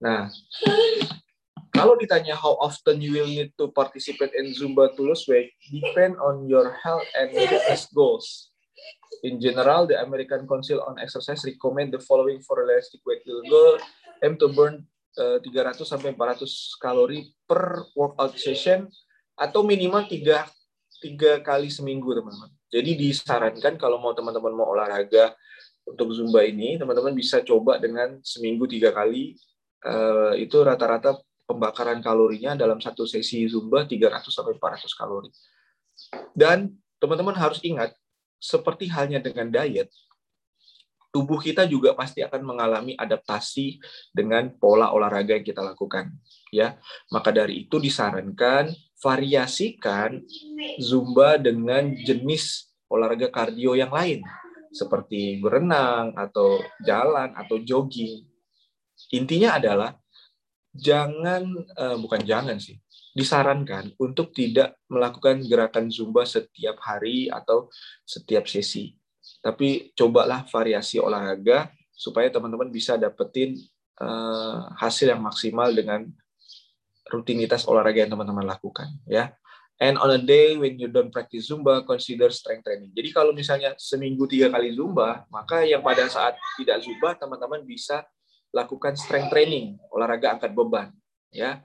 Nah 0.00 0.32
kalau 1.70 1.94
ditanya 1.94 2.34
how 2.34 2.58
often 2.58 2.98
you 2.98 3.14
will 3.14 3.28
need 3.28 3.54
to 3.56 3.70
participate 3.70 4.34
in 4.34 4.50
Zumba 4.54 4.90
to 4.94 5.02
lose 5.06 5.24
weight, 5.30 5.54
depend 5.70 6.18
on 6.18 6.46
your 6.50 6.74
health 6.82 7.06
and 7.14 7.30
fitness 7.30 7.86
goals. 7.94 8.50
In 9.22 9.42
general, 9.42 9.84
the 9.84 10.00
American 10.00 10.48
Council 10.48 10.80
on 10.86 10.96
Exercise 10.98 11.44
recommend 11.44 11.92
the 11.92 12.00
following 12.00 12.40
for 12.40 12.62
realistic 12.62 13.04
weight 13.04 13.22
goal: 13.26 13.76
aim 14.24 14.38
to 14.40 14.48
burn 14.50 14.86
uh, 15.20 15.38
300 15.42 15.84
sampai 15.84 16.16
400 16.16 16.46
kalori 16.80 17.28
per 17.44 17.84
workout 17.92 18.38
session 18.38 18.88
atau 19.36 19.64
minimal 19.66 20.06
3 20.08 20.46
tiga 21.00 21.40
kali 21.40 21.72
seminggu, 21.72 22.12
teman-teman. 22.12 22.52
Jadi 22.70 22.92
disarankan 22.94 23.74
kalau 23.80 23.98
mau 23.98 24.12
teman-teman 24.12 24.52
mau 24.52 24.68
olahraga 24.70 25.32
untuk 25.88 26.12
Zumba 26.12 26.44
ini, 26.44 26.76
teman-teman 26.76 27.16
bisa 27.16 27.40
coba 27.42 27.80
dengan 27.80 28.20
seminggu 28.20 28.68
tiga 28.68 28.92
kali. 28.92 29.34
Uh, 29.80 30.36
itu 30.36 30.60
rata-rata 30.60 31.16
pembakaran 31.50 31.98
kalorinya 31.98 32.54
dalam 32.54 32.78
satu 32.78 33.02
sesi 33.02 33.50
Zumba 33.50 33.82
300 33.82 34.30
sampai 34.30 34.54
400 34.54 34.86
kalori. 34.94 35.30
Dan 36.30 36.78
teman-teman 37.02 37.34
harus 37.34 37.58
ingat, 37.66 37.90
seperti 38.38 38.86
halnya 38.86 39.18
dengan 39.18 39.50
diet, 39.50 39.90
tubuh 41.10 41.42
kita 41.42 41.66
juga 41.66 41.92
pasti 41.98 42.22
akan 42.22 42.46
mengalami 42.46 42.94
adaptasi 42.94 43.82
dengan 44.14 44.54
pola 44.54 44.94
olahraga 44.94 45.34
yang 45.34 45.44
kita 45.44 45.60
lakukan. 45.60 46.14
Ya, 46.54 46.78
maka 47.10 47.34
dari 47.34 47.66
itu 47.66 47.82
disarankan 47.82 48.70
variasikan 49.02 50.22
Zumba 50.78 51.36
dengan 51.36 51.90
jenis 51.98 52.70
olahraga 52.86 53.30
kardio 53.30 53.74
yang 53.74 53.90
lain, 53.90 54.22
seperti 54.70 55.42
berenang 55.42 56.14
atau 56.14 56.62
jalan 56.86 57.34
atau 57.34 57.58
jogging. 57.62 58.26
Intinya 59.14 59.56
adalah 59.58 59.96
jangan 60.70 61.42
uh, 61.74 61.96
bukan 61.98 62.22
jangan 62.22 62.56
sih 62.62 62.78
disarankan 63.10 63.90
untuk 63.98 64.30
tidak 64.30 64.78
melakukan 64.86 65.42
gerakan 65.42 65.90
zumba 65.90 66.22
setiap 66.22 66.78
hari 66.78 67.26
atau 67.26 67.66
setiap 68.06 68.46
sesi. 68.46 68.94
Tapi 69.42 69.90
cobalah 69.98 70.46
variasi 70.46 71.02
olahraga 71.02 71.74
supaya 71.90 72.30
teman-teman 72.30 72.70
bisa 72.70 72.94
dapetin 72.94 73.58
uh, 73.98 74.70
hasil 74.78 75.10
yang 75.10 75.22
maksimal 75.22 75.68
dengan 75.74 76.06
rutinitas 77.10 77.66
olahraga 77.66 78.06
yang 78.06 78.12
teman-teman 78.14 78.46
lakukan 78.46 78.88
ya. 79.10 79.34
And 79.80 79.96
on 79.96 80.12
a 80.12 80.20
day 80.20 80.60
when 80.60 80.76
you 80.76 80.92
don't 80.92 81.08
practice 81.08 81.48
zumba 81.48 81.88
consider 81.88 82.28
strength 82.28 82.68
training. 82.68 82.92
Jadi 82.92 83.16
kalau 83.16 83.32
misalnya 83.32 83.72
seminggu 83.80 84.28
tiga 84.28 84.52
kali 84.52 84.76
zumba 84.76 85.24
maka 85.32 85.64
yang 85.64 85.80
pada 85.80 86.04
saat 86.06 86.36
tidak 86.60 86.84
zumba 86.84 87.16
teman-teman 87.16 87.64
bisa 87.64 88.04
lakukan 88.50 88.98
strength 88.98 89.30
training, 89.30 89.78
olahraga 89.90 90.36
angkat 90.38 90.50
beban, 90.54 90.90
ya. 91.30 91.62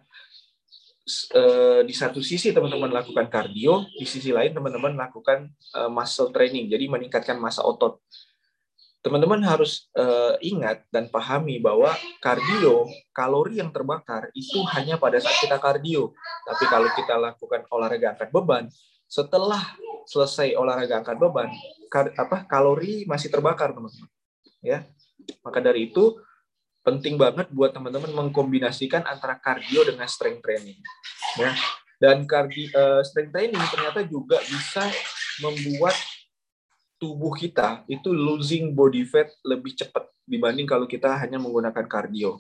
Eh, 1.05 1.85
di 1.85 1.93
satu 1.93 2.17
sisi 2.17 2.49
teman-teman 2.49 2.89
lakukan 2.89 3.29
kardio, 3.29 3.85
di 3.93 4.09
sisi 4.09 4.33
lain 4.33 4.57
teman-teman 4.57 4.97
lakukan 4.97 5.53
eh, 5.53 5.89
muscle 5.89 6.33
training, 6.33 6.65
jadi 6.65 6.89
meningkatkan 6.89 7.37
massa 7.37 7.61
otot. 7.61 8.01
Teman-teman 9.05 9.37
harus 9.45 9.85
eh, 9.93 10.33
ingat 10.41 10.81
dan 10.89 11.05
pahami 11.13 11.61
bahwa 11.61 11.93
kardio, 12.17 12.89
kalori 13.13 13.61
yang 13.61 13.69
terbakar 13.69 14.33
itu 14.33 14.65
hanya 14.73 14.97
pada 14.97 15.21
saat 15.21 15.37
kita 15.45 15.61
kardio. 15.61 16.09
Tapi 16.41 16.63
kalau 16.65 16.89
kita 16.97 17.13
lakukan 17.21 17.69
olahraga 17.69 18.17
angkat 18.17 18.33
beban, 18.33 18.65
setelah 19.05 19.61
selesai 20.09 20.57
olahraga 20.57 21.05
angkat 21.05 21.21
beban, 21.21 21.53
apa 22.17 22.49
kalori 22.49 23.05
masih 23.05 23.29
terbakar, 23.29 23.77
teman-teman. 23.77 24.09
Ya. 24.65 24.89
Maka 25.45 25.61
dari 25.61 25.93
itu 25.93 26.17
penting 26.85 27.17
banget 27.17 27.49
buat 27.49 27.73
teman-teman 27.73 28.13
mengkombinasikan 28.13 29.01
antara 29.09 29.41
cardio 29.41 29.81
dengan 29.81 30.05
strength 30.05 30.45
training. 30.45 30.77
Ya. 31.41 31.51
Dan 31.97 32.29
cardio, 32.29 32.69
uh, 32.77 33.01
strength 33.01 33.33
training 33.33 33.63
ternyata 33.73 34.05
juga 34.05 34.37
bisa 34.45 34.85
membuat 35.41 35.97
tubuh 37.01 37.33
kita 37.33 37.83
itu 37.89 38.13
losing 38.13 38.71
body 38.71 39.03
fat 39.03 39.33
lebih 39.43 39.75
cepat 39.75 40.07
dibanding 40.23 40.69
kalau 40.69 40.85
kita 40.85 41.09
hanya 41.17 41.41
menggunakan 41.41 41.89
cardio. 41.89 42.37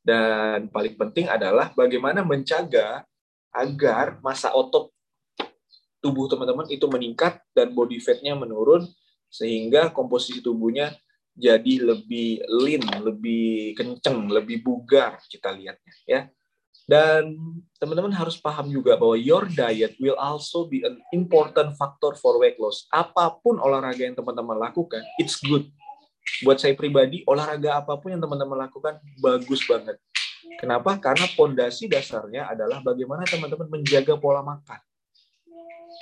Dan 0.00 0.70
paling 0.70 0.94
penting 0.94 1.26
adalah 1.26 1.74
bagaimana 1.74 2.22
mencegah 2.22 3.02
agar 3.50 4.22
masa 4.22 4.54
otot 4.54 4.94
tubuh 6.00 6.30
teman-teman 6.30 6.64
itu 6.72 6.86
meningkat 6.88 7.42
dan 7.52 7.74
body 7.76 8.00
fatnya 8.00 8.32
menurun 8.32 8.88
sehingga 9.28 9.92
komposisi 9.92 10.40
tubuhnya 10.40 10.96
jadi 11.34 11.74
lebih 11.82 12.42
lean, 12.46 12.84
lebih 13.00 13.74
kenceng, 13.78 14.28
lebih 14.28 14.62
bugar 14.62 15.18
kita 15.30 15.54
lihatnya 15.54 15.94
ya. 16.06 16.20
Dan 16.90 17.38
teman-teman 17.78 18.10
harus 18.10 18.34
paham 18.34 18.66
juga 18.66 18.98
bahwa 18.98 19.14
your 19.14 19.46
diet 19.46 19.94
will 20.02 20.18
also 20.18 20.66
be 20.66 20.82
an 20.82 20.98
important 21.14 21.78
factor 21.78 22.18
for 22.18 22.34
weight 22.42 22.58
loss. 22.58 22.90
Apa 22.90 23.38
pun 23.38 23.62
olahraga 23.62 24.02
yang 24.02 24.18
teman-teman 24.18 24.58
lakukan, 24.58 24.98
it's 25.22 25.38
good. 25.38 25.70
Buat 26.42 26.58
saya 26.58 26.74
pribadi, 26.74 27.22
olahraga 27.30 27.78
apa 27.78 27.94
pun 27.94 28.10
yang 28.10 28.18
teman-teman 28.18 28.66
lakukan 28.66 28.98
bagus 29.22 29.62
banget. 29.70 30.02
Kenapa? 30.58 30.98
Karena 30.98 31.30
pondasi 31.38 31.86
dasarnya 31.86 32.50
adalah 32.50 32.82
bagaimana 32.82 33.22
teman-teman 33.22 33.70
menjaga 33.70 34.18
pola 34.18 34.42
makan. 34.42 34.80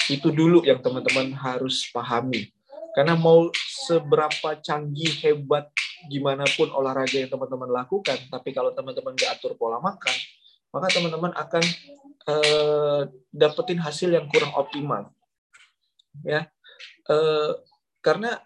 Itu 0.09 0.33
dulu 0.33 0.65
yang 0.65 0.81
teman-teman 0.81 1.37
harus 1.37 1.85
pahami 1.93 2.49
karena 2.99 3.15
mau 3.15 3.47
seberapa 3.87 4.59
canggih, 4.59 5.23
hebat, 5.23 5.71
gimana 6.11 6.43
pun 6.59 6.67
olahraga 6.75 7.15
yang 7.15 7.31
teman-teman 7.31 7.71
lakukan, 7.71 8.19
tapi 8.27 8.51
kalau 8.51 8.75
teman-teman 8.75 9.15
nggak 9.15 9.39
atur 9.39 9.55
pola 9.55 9.79
makan, 9.79 10.17
maka 10.75 10.91
teman-teman 10.91 11.31
akan 11.31 11.63
eh, 12.27 13.03
dapetin 13.31 13.79
hasil 13.79 14.11
yang 14.11 14.27
kurang 14.27 14.51
optimal. 14.59 15.15
Ya, 16.27 16.51
eh, 17.07 17.53
karena 18.03 18.43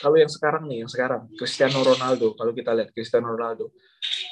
kalau 0.00 0.16
yang 0.16 0.32
sekarang 0.32 0.64
nih, 0.72 0.88
yang 0.88 0.90
sekarang 0.90 1.28
Cristiano 1.36 1.84
Ronaldo, 1.84 2.32
kalau 2.32 2.56
kita 2.56 2.72
lihat 2.72 2.88
Cristiano 2.96 3.36
Ronaldo, 3.36 3.68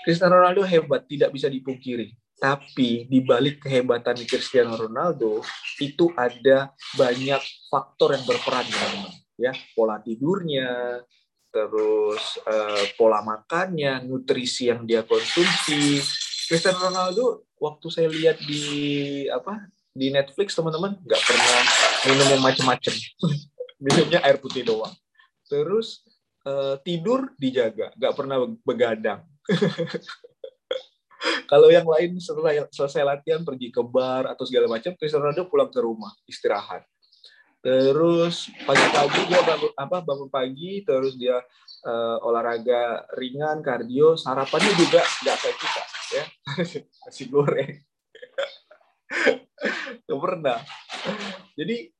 Cristiano 0.01 0.41
Ronaldo 0.41 0.65
hebat, 0.65 1.05
tidak 1.05 1.29
bisa 1.37 1.53
dipungkiri. 1.53 2.17
Tapi 2.41 3.05
di 3.05 3.21
balik 3.21 3.69
kehebatan 3.69 4.17
Cristiano 4.25 4.73
Ronaldo 4.73 5.45
itu 5.77 6.09
ada 6.17 6.73
banyak 6.97 7.43
faktor 7.69 8.17
yang 8.17 8.25
berperan 8.25 8.65
teman 8.65 9.13
ya 9.41 9.57
pola 9.73 9.97
tidurnya, 10.05 11.01
terus 11.49 12.37
uh, 12.45 12.85
pola 13.01 13.25
makannya, 13.25 14.05
nutrisi 14.05 14.69
yang 14.69 14.85
dia 14.85 15.01
konsumsi. 15.01 16.05
Cristiano 16.45 16.93
Ronaldo 16.93 17.49
waktu 17.57 17.87
saya 17.89 18.09
lihat 18.13 18.37
di 18.45 19.25
apa 19.33 19.69
di 19.97 20.13
Netflix 20.13 20.53
teman-teman 20.55 21.01
nggak 21.01 21.23
pernah 21.25 21.61
minum 22.07 22.27
yang 22.37 22.43
macem-macem, 22.45 22.95
minumnya 23.85 24.21
air 24.23 24.37
putih 24.39 24.63
doang. 24.63 24.93
Terus 25.49 26.05
uh, 26.45 26.79
tidur 26.85 27.33
dijaga, 27.41 27.97
nggak 27.97 28.15
pernah 28.15 28.37
begadang. 28.63 29.25
Kalau 31.45 31.69
yang 31.69 31.85
lain 31.85 32.17
setelah 32.17 32.65
selesai 32.73 33.05
latihan 33.05 33.45
pergi 33.45 33.69
ke 33.69 33.83
bar 33.85 34.25
atau 34.31 34.47
segala 34.49 34.71
macam, 34.71 34.97
Cristiano 34.97 35.29
Ronaldo 35.29 35.51
pulang 35.51 35.69
ke 35.69 35.81
rumah 35.83 36.13
istirahat. 36.25 36.87
Terus 37.61 38.49
pagi-pagi 38.65 39.29
dia 39.29 39.41
bangun 39.45 39.73
apa 39.77 40.01
bangun 40.01 40.31
pagi, 40.33 40.81
terus 40.81 41.13
dia 41.21 41.37
uh, 41.85 42.17
olahraga 42.25 43.05
ringan, 43.21 43.61
kardio, 43.61 44.17
sarapannya 44.17 44.73
juga 44.81 45.05
nggak 45.05 45.37
kayak 45.37 45.57
kita, 45.61 45.83
ya 46.17 46.25
nasi 47.05 47.25
goreng. 47.29 47.73
Gak 50.07 50.21
pernah. 50.23 50.59
Jadi 51.59 51.91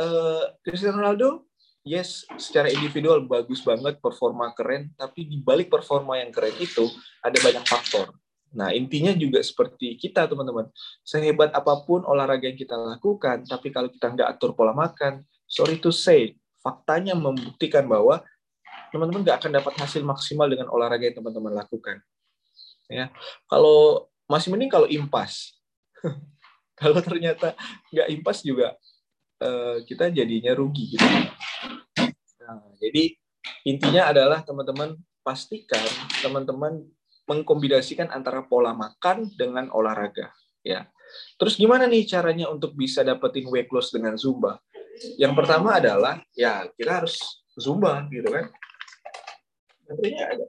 uh, 0.00 0.54
Cristiano 0.64 1.02
Ronaldo 1.02 1.50
yes, 1.84 2.24
secara 2.40 2.72
individual 2.72 3.28
bagus 3.28 3.60
banget, 3.60 4.00
performa 4.00 4.50
keren, 4.56 4.90
tapi 4.96 5.28
di 5.28 5.38
balik 5.38 5.68
performa 5.68 6.16
yang 6.16 6.32
keren 6.32 6.56
itu 6.56 6.88
ada 7.20 7.36
banyak 7.36 7.64
faktor. 7.68 8.08
Nah, 8.54 8.70
intinya 8.70 9.10
juga 9.12 9.42
seperti 9.42 9.98
kita, 9.98 10.30
teman-teman. 10.30 10.70
Sehebat 11.02 11.50
apa 11.50 11.82
pun 11.82 12.06
olahraga 12.06 12.46
yang 12.46 12.58
kita 12.58 12.78
lakukan, 12.78 13.42
tapi 13.44 13.74
kalau 13.74 13.90
kita 13.90 14.14
nggak 14.14 14.28
atur 14.38 14.54
pola 14.54 14.70
makan, 14.70 15.26
sorry 15.50 15.82
to 15.82 15.90
say, 15.90 16.38
faktanya 16.62 17.18
membuktikan 17.18 17.84
bahwa 17.84 18.22
teman-teman 18.94 19.26
nggak 19.26 19.42
akan 19.42 19.52
dapat 19.58 19.74
hasil 19.82 20.06
maksimal 20.06 20.46
dengan 20.46 20.70
olahraga 20.70 21.10
yang 21.10 21.18
teman-teman 21.18 21.50
lakukan. 21.50 21.98
ya 22.84 23.08
kalau 23.48 24.06
masih 24.28 24.52
mending 24.52 24.68
kalau 24.68 24.84
impas 24.88 25.56
kalau 26.80 27.00
ternyata 27.00 27.56
nggak 27.88 28.08
impas 28.12 28.44
juga 28.44 28.76
uh, 29.40 29.80
kita 29.88 30.12
jadinya 30.12 30.52
rugi 30.52 30.92
gitu 30.92 31.08
nah, 32.44 32.60
jadi 32.76 33.16
intinya 33.64 34.12
adalah 34.12 34.44
teman-teman 34.44 35.00
pastikan 35.24 35.80
teman-teman 36.20 36.84
mengkombinasikan 37.24 38.12
antara 38.12 38.44
pola 38.44 38.76
makan 38.76 39.30
dengan 39.34 39.72
olahraga 39.72 40.32
ya. 40.64 40.88
Terus 41.38 41.54
gimana 41.54 41.84
nih 41.86 42.08
caranya 42.08 42.50
untuk 42.50 42.74
bisa 42.74 43.04
dapetin 43.04 43.46
weight 43.46 43.70
loss 43.70 43.92
dengan 43.92 44.16
zumba? 44.18 44.58
Yang 45.20 45.34
pertama 45.36 45.78
adalah 45.78 46.22
ya 46.34 46.66
kita 46.74 47.04
harus 47.04 47.20
zumba 47.54 48.06
gitu 48.10 48.28
kan. 48.32 48.50
Baterainya 49.84 50.24
ada 50.32 50.46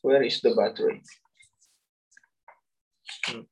where 0.00 0.24
is 0.24 0.40
the 0.40 0.52
battery 0.56 1.00
hmm. 3.28 3.44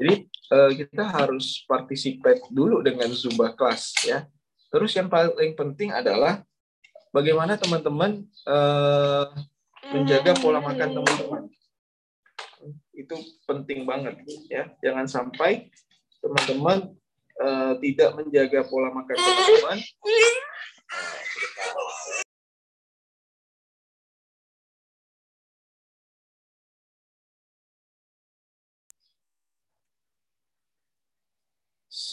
jadi 0.00 0.14
uh, 0.52 0.70
kita 0.72 1.04
harus 1.04 1.64
participate 1.68 2.40
dulu 2.48 2.80
dengan 2.80 3.08
zumba 3.12 3.52
kelas 3.52 3.92
ya. 4.04 4.24
Terus 4.72 4.96
yang 4.96 5.12
paling 5.12 5.52
penting 5.52 5.92
adalah 5.92 6.40
bagaimana 7.12 7.60
teman-teman 7.60 8.24
uh, 8.48 9.28
menjaga 9.92 10.32
pola 10.40 10.58
makan 10.64 10.88
teman-teman. 10.96 11.42
Itu 12.96 13.16
penting 13.44 13.84
banget 13.84 14.24
ya. 14.48 14.72
Jangan 14.80 15.06
sampai 15.06 15.68
teman-teman 16.24 16.96
uh, 17.38 17.76
tidak 17.78 18.16
menjaga 18.16 18.64
pola 18.66 18.88
makan 18.88 19.16
teman-teman. 19.16 19.78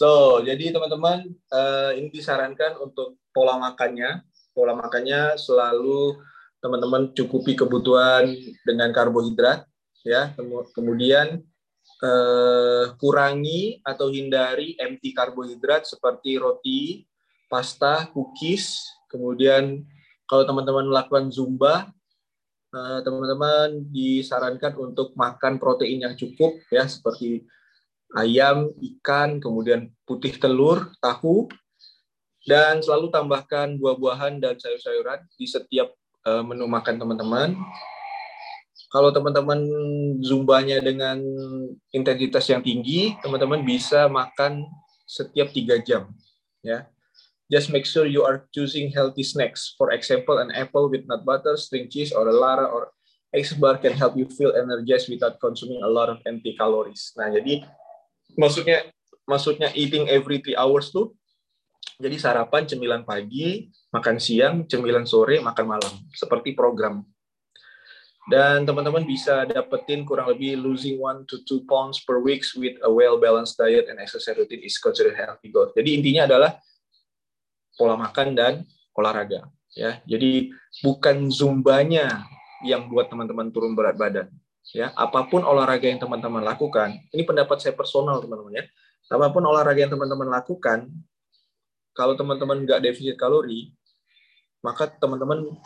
So, 0.00 0.40
jadi 0.40 0.72
teman-teman, 0.72 1.28
uh, 1.52 1.92
ini 1.92 2.08
disarankan 2.08 2.80
untuk 2.80 3.20
pola 3.36 3.60
makannya. 3.60 4.24
Pola 4.56 4.72
makannya 4.72 5.36
selalu 5.36 6.16
teman-teman 6.60 7.10
cukupi 7.16 7.56
kebutuhan 7.56 8.28
dengan 8.62 8.92
karbohidrat, 8.92 9.64
ya. 10.04 10.32
Kemudian 10.76 11.40
eh, 12.00 12.84
kurangi 13.00 13.80
atau 13.84 14.12
hindari 14.12 14.76
empty 14.76 15.16
karbohidrat 15.16 15.88
seperti 15.88 16.36
roti, 16.36 17.08
pasta, 17.48 18.08
cookies. 18.12 18.84
Kemudian 19.10 19.82
kalau 20.28 20.46
teman-teman 20.46 20.86
melakukan 20.86 21.32
zumba, 21.32 21.90
eh, 22.76 23.00
teman-teman 23.02 23.88
disarankan 23.90 24.76
untuk 24.76 25.16
makan 25.16 25.56
protein 25.56 26.04
yang 26.04 26.14
cukup 26.14 26.60
ya 26.68 26.84
seperti 26.86 27.48
ayam, 28.14 28.70
ikan, 28.74 29.38
kemudian 29.38 29.90
putih 30.02 30.34
telur, 30.36 30.90
tahu, 30.98 31.46
dan 32.42 32.80
selalu 32.82 33.12
tambahkan 33.12 33.76
buah-buahan 33.78 34.40
dan 34.40 34.56
sayur-sayuran 34.56 35.22
di 35.36 35.46
setiap 35.46 35.92
eh, 36.26 36.42
menu 36.44 36.68
makan 36.68 36.96
teman-teman 37.00 37.56
kalau 38.90 39.14
teman-teman 39.14 39.62
zumbanya 40.18 40.82
dengan 40.82 41.22
intensitas 41.94 42.42
yang 42.50 42.58
tinggi, 42.58 43.14
teman-teman 43.22 43.62
bisa 43.62 44.10
makan 44.10 44.66
setiap 45.06 45.54
tiga 45.54 45.78
jam. 45.78 46.10
Ya, 46.58 46.90
just 47.46 47.70
make 47.70 47.86
sure 47.86 48.02
you 48.02 48.26
are 48.26 48.50
choosing 48.50 48.90
healthy 48.90 49.22
snacks. 49.22 49.78
For 49.78 49.94
example, 49.94 50.42
an 50.42 50.50
apple 50.50 50.90
with 50.90 51.06
nut 51.06 51.22
butter, 51.22 51.54
string 51.54 51.86
cheese, 51.86 52.10
or 52.10 52.26
a 52.26 52.34
lara 52.34 52.66
or 52.66 52.90
X 53.30 53.54
bar 53.54 53.78
can 53.78 53.94
help 53.94 54.18
you 54.18 54.26
feel 54.26 54.50
energized 54.58 55.06
without 55.06 55.38
consuming 55.38 55.86
a 55.86 55.90
lot 55.90 56.10
of 56.10 56.18
empty 56.26 56.58
calories. 56.58 57.14
Nah, 57.14 57.30
jadi 57.30 57.62
maksudnya 58.34 58.90
maksudnya 59.22 59.70
eating 59.78 60.10
every 60.10 60.42
three 60.42 60.58
hours 60.58 60.90
tuh 60.90 61.14
jadi 62.00 62.16
sarapan 62.16 62.64
cemilan 62.64 63.04
pagi, 63.04 63.68
makan 63.92 64.16
siang, 64.16 64.64
cemilan 64.64 65.04
sore, 65.04 65.38
makan 65.44 65.66
malam. 65.68 65.92
Seperti 66.16 66.56
program 66.56 67.04
dan 68.30 68.62
teman-teman 68.62 69.02
bisa 69.02 69.42
dapetin 69.48 70.06
kurang 70.06 70.30
lebih 70.30 70.54
losing 70.54 71.02
one 71.02 71.26
to 71.26 71.42
two 71.48 71.66
pounds 71.66 71.98
per 72.06 72.22
week 72.22 72.46
with 72.54 72.78
a 72.86 72.90
well 72.90 73.18
balanced 73.18 73.58
diet 73.58 73.90
and 73.90 73.98
exercise 73.98 74.38
routine 74.38 74.62
is 74.62 74.78
considered 74.78 75.18
healthy 75.18 75.50
goal. 75.50 75.74
Jadi 75.74 75.98
intinya 75.98 76.30
adalah 76.30 76.54
pola 77.74 77.98
makan 77.98 78.38
dan 78.38 78.62
olahraga 78.94 79.50
ya. 79.74 79.98
Jadi 80.06 80.54
bukan 80.78 81.26
zumbanya 81.26 82.22
yang 82.62 82.86
buat 82.86 83.10
teman-teman 83.10 83.50
turun 83.50 83.74
berat 83.74 83.98
badan 83.98 84.30
ya. 84.70 84.94
Apa 84.94 85.26
pun 85.26 85.42
olahraga 85.42 85.90
yang 85.90 85.98
teman-teman 85.98 86.46
lakukan, 86.46 87.02
ini 87.10 87.26
pendapat 87.26 87.58
saya 87.58 87.74
personal 87.74 88.22
teman-teman 88.22 88.62
ya. 88.62 88.64
Apa 89.10 89.34
pun 89.34 89.42
olahraga 89.42 89.82
yang 89.82 89.90
teman-teman 89.90 90.30
lakukan, 90.30 90.86
kalau 91.92 92.14
teman-teman 92.14 92.62
nggak 92.64 92.82
defisit 92.82 93.16
kalori, 93.18 93.74
maka 94.60 94.88
teman-teman 94.88 95.56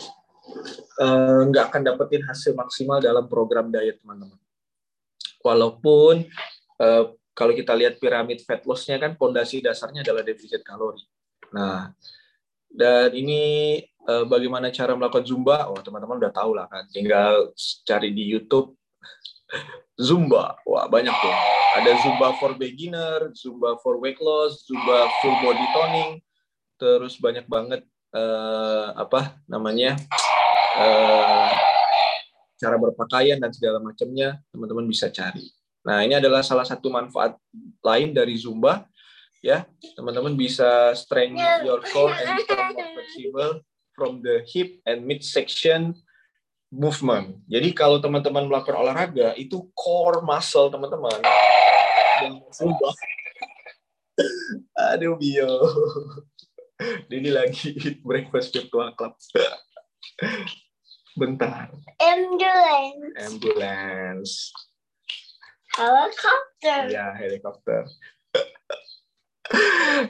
Eh, 0.95 1.41
nggak 1.51 1.65
uh, 1.65 1.69
akan 1.73 1.83
dapetin 1.83 2.23
hasil 2.23 2.53
maksimal 2.53 3.01
dalam 3.01 3.27
program 3.27 3.73
diet 3.73 3.99
teman-teman. 4.05 4.37
Walaupun 5.41 6.29
uh, 6.79 7.05
kalau 7.35 7.53
kita 7.57 7.73
lihat 7.75 7.99
piramid 7.99 8.45
fat 8.45 8.63
loss-nya 8.69 9.01
kan 9.01 9.17
pondasi 9.19 9.65
dasarnya 9.65 10.05
adalah 10.05 10.23
defisit 10.23 10.63
kalori. 10.63 11.03
Nah, 11.51 11.91
dan 12.71 13.11
ini 13.17 13.81
uh, 14.07 14.29
bagaimana 14.29 14.71
cara 14.71 14.93
melakukan 14.95 15.25
zumba? 15.27 15.67
Oh, 15.67 15.81
teman-teman 15.81 16.21
udah 16.23 16.33
tahu 16.33 16.55
lah 16.55 16.69
kan. 16.69 16.87
Tinggal 16.93 17.57
cari 17.83 18.13
di 18.13 18.29
YouTube 18.29 18.77
Zumba. 19.99 20.59
Wah, 20.67 20.87
banyak 20.91 21.15
tuh. 21.15 21.37
Ada 21.79 21.91
Zumba 22.03 22.35
for 22.39 22.55
beginner, 22.55 23.31
Zumba 23.35 23.79
for 23.83 23.99
weight 23.99 24.19
loss, 24.19 24.67
Zumba 24.67 25.11
full 25.23 25.37
body 25.43 25.67
toning. 25.75 26.11
Terus 26.79 27.19
banyak 27.19 27.47
banget 27.47 27.87
uh, 28.15 28.95
apa 28.99 29.39
namanya? 29.47 29.95
Eh, 30.75 31.51
cara 32.59 32.77
berpakaian 32.79 33.39
dan 33.39 33.55
segala 33.55 33.79
macamnya 33.79 34.43
teman-teman 34.51 34.87
bisa 34.91 35.07
cari. 35.11 35.47
Nah 35.85 36.03
ini 36.03 36.19
adalah 36.19 36.43
salah 36.43 36.67
satu 36.67 36.91
manfaat 36.91 37.39
lain 37.85 38.11
dari 38.17 38.35
Zumba 38.35 38.89
ya 39.45 39.69
teman-teman 39.93 40.33
bisa 40.33 40.97
strengthen 40.97 41.69
your 41.69 41.85
core 41.93 42.17
and 42.17 42.33
become 42.41 42.73
more 42.73 42.89
flexible 42.97 43.53
from 43.93 44.25
the 44.25 44.41
hip 44.49 44.81
and 44.89 45.05
mid 45.05 45.21
section 45.21 45.93
movement. 46.75 47.39
Jadi 47.47 47.71
kalau 47.71 48.03
teman-teman 48.03 48.51
melakukan 48.51 48.75
olahraga 48.75 49.31
itu 49.39 49.71
core 49.79 50.27
muscle 50.27 50.67
teman-teman. 50.75 51.23
Aduh 54.91 55.15
bio. 55.15 55.51
Ini 57.15 57.31
lagi 57.31 57.79
breakfast 58.07 58.51
virtual 58.51 58.91
club. 58.99 59.15
Bentar. 61.15 61.71
Ambulance. 62.03 63.15
Ambulance. 63.23 64.35
Helikopter. 65.79 66.81
Ya, 66.91 67.15
helikopter. 67.15 67.87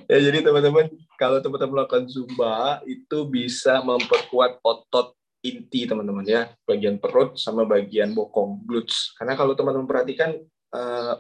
ya 0.06 0.18
jadi 0.30 0.46
teman-teman 0.46 0.88
kalau 1.18 1.42
teman-teman 1.42 1.82
melakukan 1.82 2.06
zumba 2.06 2.80
itu 2.86 3.26
bisa 3.28 3.82
memperkuat 3.82 4.62
otot 4.62 5.12
inti 5.44 5.84
teman-teman 5.84 6.24
ya 6.24 6.48
bagian 6.64 6.96
perut 6.96 7.36
sama 7.36 7.68
bagian 7.68 8.16
bokong 8.16 8.64
glutes 8.64 9.12
karena 9.20 9.36
kalau 9.36 9.52
teman-teman 9.52 9.84
perhatikan 9.84 10.40
uh, 10.72 11.14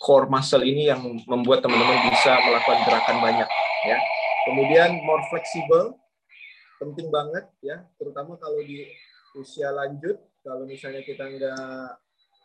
core 0.00 0.32
muscle 0.32 0.64
ini 0.64 0.88
yang 0.88 1.04
membuat 1.28 1.60
teman-teman 1.60 2.08
bisa 2.08 2.40
melakukan 2.40 2.80
gerakan 2.88 3.16
banyak 3.20 3.48
ya 3.84 3.98
kemudian 4.48 4.96
more 5.04 5.22
flexible 5.28 6.02
penting 6.82 7.08
banget 7.14 7.46
ya, 7.62 7.86
terutama 7.94 8.34
kalau 8.42 8.58
di 8.66 8.82
usia 9.38 9.70
lanjut, 9.70 10.18
kalau 10.42 10.66
misalnya 10.66 11.06
kita 11.06 11.30
nggak 11.30 11.88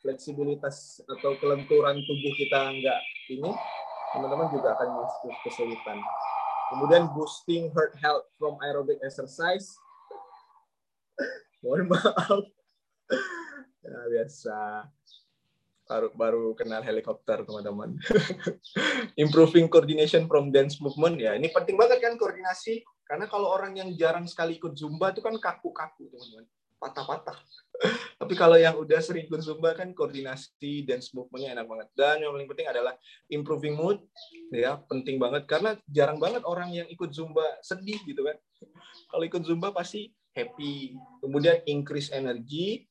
fleksibilitas 0.06 1.02
atau 1.10 1.34
kelenturan 1.42 1.98
tubuh 2.06 2.34
kita 2.38 2.70
nggak 2.78 3.00
ini, 3.34 3.52
teman-teman 4.14 4.48
juga 4.54 4.78
akan 4.78 5.02
masuk 5.02 5.34
kesulitan. 5.42 5.98
Kemudian 6.70 7.10
boosting 7.18 7.74
heart 7.74 7.98
health 7.98 8.30
from 8.38 8.62
aerobic 8.62 9.02
exercise. 9.02 9.74
Mohon 11.64 11.96
maaf. 11.96 12.44
Ya, 13.84 14.00
biasa 14.12 14.58
baru 15.88 16.08
baru 16.12 16.46
kenal 16.54 16.84
helikopter 16.84 17.48
teman-teman. 17.48 17.96
Improving 19.24 19.72
coordination 19.72 20.28
from 20.28 20.52
dance 20.52 20.84
movement 20.84 21.16
ya 21.16 21.34
ini 21.34 21.48
penting 21.48 21.80
banget 21.80 22.04
kan 22.04 22.20
koordinasi 22.20 22.84
karena 23.08 23.26
kalau 23.32 23.48
orang 23.56 23.72
yang 23.80 23.90
jarang 23.96 24.28
sekali 24.28 24.60
ikut 24.60 24.76
zumba 24.76 25.16
itu 25.16 25.24
kan 25.24 25.32
kaku-kaku 25.40 26.12
teman-teman 26.12 26.46
patah-patah. 26.78 27.38
Tapi 28.22 28.34
kalau 28.34 28.58
yang 28.58 28.78
udah 28.78 29.00
sering 29.02 29.26
ikut 29.30 29.42
zumba 29.42 29.74
kan 29.74 29.94
koordinasi 29.94 30.86
dance 30.86 31.14
movementnya 31.14 31.58
enak 31.58 31.66
banget. 31.66 31.88
Dan 31.94 32.16
yang 32.26 32.32
paling 32.34 32.50
penting 32.50 32.68
adalah 32.70 32.94
improving 33.30 33.76
mood 33.78 34.02
ya 34.54 34.80
penting 34.90 35.18
banget 35.18 35.46
karena 35.46 35.78
jarang 35.90 36.18
banget 36.18 36.42
orang 36.46 36.74
yang 36.74 36.88
ikut 36.90 37.10
zumba 37.14 37.46
sedih 37.62 37.98
gitu 38.06 38.26
kan. 38.26 38.38
Kalau 39.10 39.24
ikut 39.26 39.42
zumba 39.46 39.74
pasti 39.74 40.10
happy. 40.38 40.94
Kemudian 41.26 41.66
increase 41.66 42.14
energy 42.14 42.86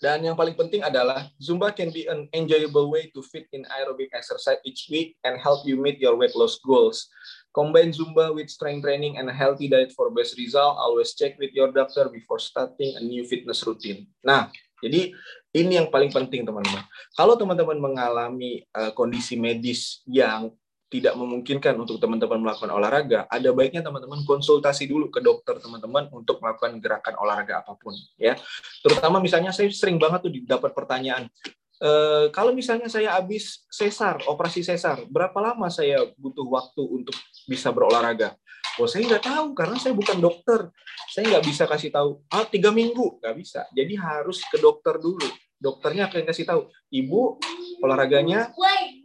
Dan 0.00 0.24
yang 0.24 0.32
paling 0.32 0.56
penting 0.56 0.80
adalah 0.80 1.28
Zumba 1.36 1.76
can 1.76 1.92
be 1.92 2.08
an 2.08 2.24
enjoyable 2.32 2.88
way 2.88 3.12
to 3.12 3.20
fit 3.20 3.44
in 3.52 3.68
aerobic 3.68 4.08
exercise 4.16 4.56
each 4.64 4.88
week 4.88 5.20
and 5.28 5.36
help 5.36 5.60
you 5.68 5.76
meet 5.76 6.00
your 6.00 6.16
weight 6.16 6.32
loss 6.32 6.56
goals. 6.64 7.12
Combine 7.52 7.92
Zumba 7.92 8.32
with 8.32 8.48
strength 8.48 8.88
training 8.88 9.20
and 9.20 9.28
a 9.28 9.36
healthy 9.36 9.68
diet 9.68 9.92
for 9.92 10.08
best 10.08 10.40
result. 10.40 10.80
Always 10.80 11.12
check 11.12 11.36
with 11.36 11.52
your 11.52 11.68
doctor 11.68 12.08
before 12.08 12.40
starting 12.40 12.96
a 12.96 13.04
new 13.04 13.28
fitness 13.28 13.60
routine. 13.68 14.08
Nah, 14.24 14.48
jadi 14.80 15.12
ini 15.52 15.76
yang 15.76 15.92
paling 15.92 16.08
penting 16.08 16.48
teman-teman. 16.48 16.80
Kalau 17.12 17.36
teman-teman 17.36 17.76
mengalami 17.76 18.64
uh, 18.72 18.96
kondisi 18.96 19.36
medis 19.36 20.00
yang 20.08 20.48
tidak 20.90 21.14
memungkinkan 21.14 21.78
untuk 21.78 22.02
teman-teman 22.02 22.42
melakukan 22.42 22.74
olahraga, 22.74 23.24
ada 23.30 23.54
baiknya 23.54 23.78
teman-teman 23.86 24.26
konsultasi 24.26 24.90
dulu 24.90 25.06
ke 25.06 25.22
dokter 25.22 25.62
teman-teman 25.62 26.10
untuk 26.10 26.42
melakukan 26.42 26.82
gerakan 26.82 27.14
olahraga 27.22 27.62
apa 27.62 27.78
pun, 27.78 27.94
ya. 28.18 28.34
Terutama 28.82 29.22
misalnya 29.22 29.54
saya 29.54 29.70
sering 29.70 30.02
banget 30.02 30.26
tuh 30.26 30.34
dapat 30.42 30.74
pertanyaan, 30.74 31.30
e, 31.78 31.90
kalau 32.34 32.50
misalnya 32.50 32.90
saya 32.90 33.14
habis 33.14 33.62
sesar, 33.70 34.18
operasi 34.26 34.66
sesar, 34.66 35.06
berapa 35.06 35.38
lama 35.38 35.70
saya 35.70 36.10
butuh 36.18 36.44
waktu 36.50 36.82
untuk 36.82 37.14
bisa 37.46 37.70
berolahraga? 37.70 38.34
Oh, 38.82 38.90
saya 38.90 39.06
nggak 39.06 39.24
tahu 39.24 39.46
karena 39.54 39.76
saya 39.78 39.94
bukan 39.94 40.18
dokter. 40.18 40.74
Saya 41.10 41.26
nggak 41.26 41.44
bisa 41.46 41.64
kasih 41.70 41.90
tahu, 41.90 42.22
ah 42.30 42.46
tiga 42.46 42.74
minggu, 42.74 43.18
nggak 43.22 43.34
bisa. 43.38 43.66
Jadi 43.74 43.94
harus 43.94 44.42
ke 44.46 44.58
dokter 44.58 44.98
dulu. 44.98 45.26
Dokternya 45.60 46.08
akan 46.08 46.24
kasih 46.24 46.48
tahu, 46.48 46.72
ibu 46.88 47.36
olahraganya 47.84 48.48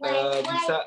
uh, 0.00 0.40
bisa 0.40 0.80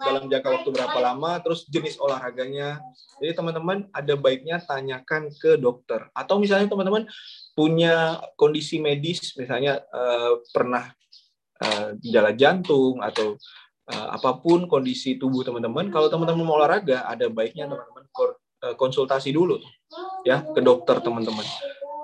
dalam 0.00 0.26
jangka 0.32 0.48
waktu 0.48 0.68
berapa 0.72 0.98
lama, 0.98 1.38
terus 1.44 1.68
jenis 1.68 2.00
olahraganya. 2.00 2.80
Jadi 3.20 3.36
teman-teman 3.36 3.86
ada 3.92 4.16
baiknya 4.16 4.58
tanyakan 4.64 5.28
ke 5.36 5.60
dokter. 5.60 6.08
Atau 6.16 6.40
misalnya 6.40 6.72
teman-teman 6.72 7.04
punya 7.52 8.16
kondisi 8.40 8.80
medis, 8.80 9.36
misalnya 9.36 9.84
uh, 9.92 10.40
pernah 10.50 10.88
uh, 11.60 11.94
gejala 12.00 12.32
jantung 12.32 13.04
atau 13.04 13.36
uh, 13.92 14.08
apa 14.16 14.40
pun 14.40 14.64
kondisi 14.64 15.20
tubuh 15.20 15.44
teman-teman, 15.44 15.92
kalau 15.92 16.08
teman-teman 16.08 16.42
mau 16.42 16.56
olahraga, 16.56 17.04
ada 17.04 17.28
baiknya 17.28 17.68
teman-teman 17.68 18.08
konsultasi 18.76 19.32
dulu 19.32 19.56
ya 20.20 20.44
ke 20.44 20.60
dokter 20.60 21.00
teman-teman. 21.00 21.48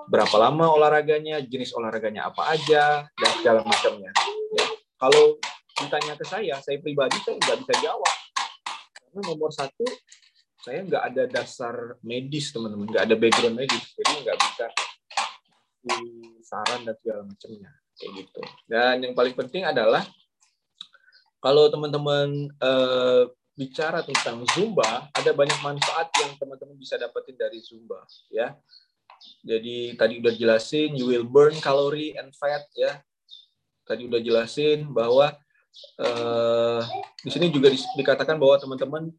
Berapa 0.09 0.38
lama 0.38 0.72
olahraganya, 0.72 1.42
jenis 1.44 1.76
olahraganya 1.76 2.32
apa 2.32 2.54
aja, 2.54 3.04
dan 3.11 3.30
segala 3.42 3.61
macamnya. 3.61 4.09
Ya. 4.56 4.64
Kalau 4.96 5.37
ditanya 5.76 6.14
ke 6.16 6.24
saya, 6.24 6.56
saya 6.64 6.80
pribadi 6.80 7.16
saya 7.20 7.36
nggak 7.36 7.58
bisa 7.64 7.74
jawab. 7.84 8.16
Karena 8.96 9.20
nomor 9.32 9.50
satu, 9.52 9.86
saya 10.64 10.82
nggak 10.82 11.02
ada 11.14 11.22
dasar 11.30 11.74
medis, 12.02 12.50
teman-teman. 12.50 12.88
Nggak 12.88 13.04
ada 13.06 13.14
background 13.14 13.56
medis. 13.56 13.84
Jadi 13.94 14.12
nggak 14.24 14.38
bisa 14.40 14.66
saran 16.42 16.82
dan 16.82 16.94
segala 16.98 17.22
macamnya. 17.22 17.70
Kayak 17.96 18.12
gitu. 18.24 18.42
Dan 18.68 18.94
yang 19.06 19.14
paling 19.14 19.34
penting 19.38 19.62
adalah, 19.64 20.02
kalau 21.38 21.70
teman-teman 21.70 22.50
eh, 22.50 23.22
bicara 23.56 24.04
tentang 24.04 24.44
Zumba, 24.52 25.08
ada 25.16 25.30
banyak 25.32 25.56
manfaat 25.64 26.12
yang 26.20 26.36
teman-teman 26.36 26.76
bisa 26.76 27.00
dapetin 27.00 27.38
dari 27.38 27.62
Zumba. 27.64 28.04
ya. 28.28 28.52
Jadi 29.40 29.96
tadi 29.96 30.20
udah 30.20 30.34
jelasin, 30.36 30.92
you 30.92 31.08
will 31.08 31.24
burn 31.24 31.56
calorie 31.64 32.12
and 32.20 32.36
fat 32.36 32.68
ya. 32.76 33.00
Tadi 33.88 34.04
udah 34.10 34.20
jelasin 34.20 34.92
bahwa 34.92 35.32
uh, 36.00 36.82
di 37.22 37.30
sini 37.30 37.48
juga 37.52 37.72
di, 37.72 37.78
dikatakan 37.78 38.36
bahwa 38.36 38.56
teman-teman 38.60 39.10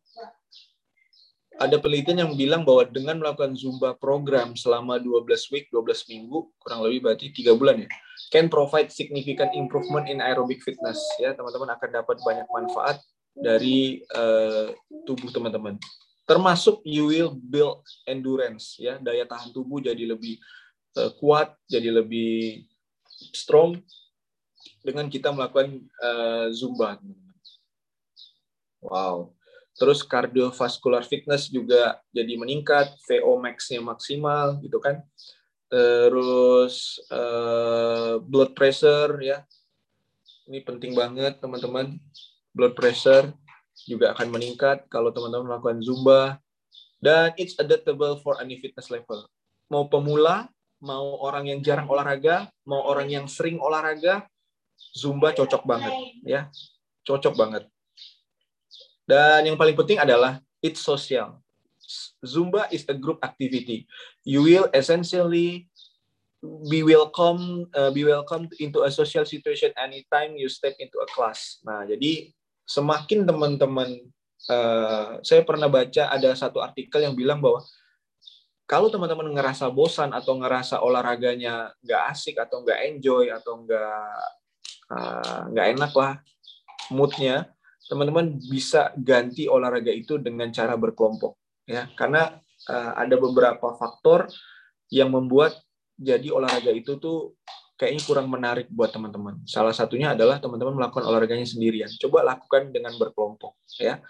ada 1.58 1.76
penelitian 1.82 2.30
yang 2.30 2.32
bilang 2.38 2.62
bahwa 2.62 2.86
dengan 2.86 3.18
melakukan 3.18 3.58
Zumba 3.58 3.98
program 3.98 4.54
selama 4.54 5.02
12 5.02 5.26
week, 5.50 5.66
12 5.74 6.06
minggu, 6.06 6.54
kurang 6.62 6.86
lebih 6.86 7.10
berarti 7.10 7.34
tiga 7.34 7.58
bulan 7.58 7.82
ya, 7.82 7.90
can 8.30 8.46
provide 8.46 8.94
significant 8.94 9.50
improvement 9.58 10.06
in 10.06 10.22
aerobic 10.22 10.62
fitness. 10.62 11.02
Ya, 11.18 11.34
teman-teman 11.34 11.74
akan 11.74 11.90
dapat 11.90 12.18
banyak 12.22 12.48
manfaat 12.54 13.02
dari 13.34 14.06
uh, 14.14 14.70
tubuh 15.10 15.34
teman-teman. 15.34 15.82
Termasuk 16.30 16.86
you 16.86 17.10
will 17.10 17.34
build 17.34 17.82
endurance, 18.06 18.78
ya, 18.78 19.02
daya 19.02 19.26
tahan 19.26 19.50
tubuh 19.50 19.82
jadi 19.82 20.14
lebih 20.14 20.38
uh, 21.02 21.10
kuat, 21.18 21.58
jadi 21.66 21.90
lebih 21.90 22.70
strong, 23.34 23.82
dengan 24.82 25.08
kita 25.10 25.34
melakukan 25.34 25.82
uh, 26.02 26.48
zumba. 26.54 27.02
Wow. 28.82 29.34
Terus 29.78 30.02
cardiovascular 30.02 31.06
fitness 31.06 31.54
juga 31.54 32.02
jadi 32.10 32.34
meningkat, 32.34 32.98
VO 33.06 33.38
max-nya 33.38 33.82
maksimal 33.82 34.58
gitu 34.66 34.82
kan. 34.82 35.06
Terus 35.70 36.98
uh, 37.14 38.18
blood 38.24 38.58
pressure 38.58 39.22
ya. 39.22 39.46
Ini 40.50 40.66
penting 40.66 40.98
banget 40.98 41.38
teman-teman. 41.38 42.02
Blood 42.58 42.74
pressure 42.74 43.30
juga 43.86 44.18
akan 44.18 44.34
meningkat 44.34 44.90
kalau 44.90 45.14
teman-teman 45.14 45.54
melakukan 45.54 45.78
zumba 45.86 46.42
dan 46.98 47.30
it's 47.38 47.54
adaptable 47.62 48.18
for 48.26 48.42
any 48.42 48.58
fitness 48.58 48.90
level. 48.90 49.30
Mau 49.70 49.86
pemula, 49.86 50.50
mau 50.82 51.22
orang 51.22 51.54
yang 51.54 51.60
jarang 51.62 51.86
olahraga, 51.86 52.50
mau 52.66 52.82
orang 52.90 53.10
yang 53.12 53.26
sering 53.30 53.62
olahraga, 53.62 54.26
Zumba 54.98 55.34
cocok 55.34 55.64
banget 55.66 55.94
ya. 56.26 56.50
Cocok 57.06 57.34
banget. 57.38 57.64
Dan 59.08 59.48
yang 59.48 59.58
paling 59.58 59.78
penting 59.78 60.02
adalah 60.02 60.44
it's 60.60 60.84
social. 60.84 61.40
Zumba 62.20 62.68
is 62.74 62.84
a 62.92 62.96
group 62.98 63.22
activity. 63.24 63.88
You 64.28 64.44
will 64.44 64.68
essentially 64.76 65.72
be 66.44 66.84
welcome 66.84 67.66
uh, 67.74 67.90
be 67.90 68.04
welcome 68.06 68.46
into 68.62 68.84
a 68.84 68.92
social 68.92 69.26
situation 69.26 69.74
anytime 69.80 70.36
you 70.36 70.52
step 70.52 70.76
into 70.78 71.00
a 71.00 71.08
class. 71.10 71.64
Nah, 71.64 71.88
jadi 71.88 72.30
semakin 72.68 73.24
teman-teman 73.24 73.90
uh, 74.52 75.18
saya 75.24 75.42
pernah 75.48 75.72
baca 75.72 76.12
ada 76.12 76.30
satu 76.36 76.60
artikel 76.60 77.02
yang 77.02 77.16
bilang 77.16 77.40
bahwa 77.40 77.64
kalau 78.68 78.92
teman-teman 78.92 79.32
ngerasa 79.32 79.72
bosan 79.72 80.12
atau 80.12 80.36
ngerasa 80.36 80.84
olahraganya 80.84 81.72
nggak 81.80 82.02
asik 82.12 82.36
atau 82.36 82.68
nggak 82.68 82.80
enjoy 82.92 83.32
atau 83.32 83.64
nggak 83.64 84.12
nggak 85.52 85.68
uh, 85.68 85.72
enak 85.76 85.92
lah 85.96 86.14
moodnya, 86.92 87.52
teman-teman 87.88 88.40
bisa 88.40 88.96
ganti 88.96 89.48
olahraga 89.48 89.92
itu 89.92 90.16
dengan 90.20 90.48
cara 90.52 90.76
berkelompok 90.80 91.36
ya 91.68 91.92
karena 92.00 92.40
uh, 92.72 92.92
ada 92.96 93.16
beberapa 93.20 93.76
faktor 93.76 94.32
yang 94.88 95.12
membuat 95.12 95.60
jadi 96.00 96.32
olahraga 96.32 96.72
itu 96.72 96.96
tuh 96.96 97.36
kayaknya 97.78 98.02
kurang 98.08 98.28
menarik 98.32 98.66
buat 98.74 98.90
teman-teman. 98.90 99.44
Salah 99.46 99.76
satunya 99.76 100.18
adalah 100.18 100.42
teman-teman 100.42 100.74
melakukan 100.74 101.06
olahraganya 101.06 101.46
sendirian. 101.46 101.90
Coba 102.02 102.26
lakukan 102.26 102.74
dengan 102.74 102.98
berkelompok 102.98 103.54
ya. 103.78 104.02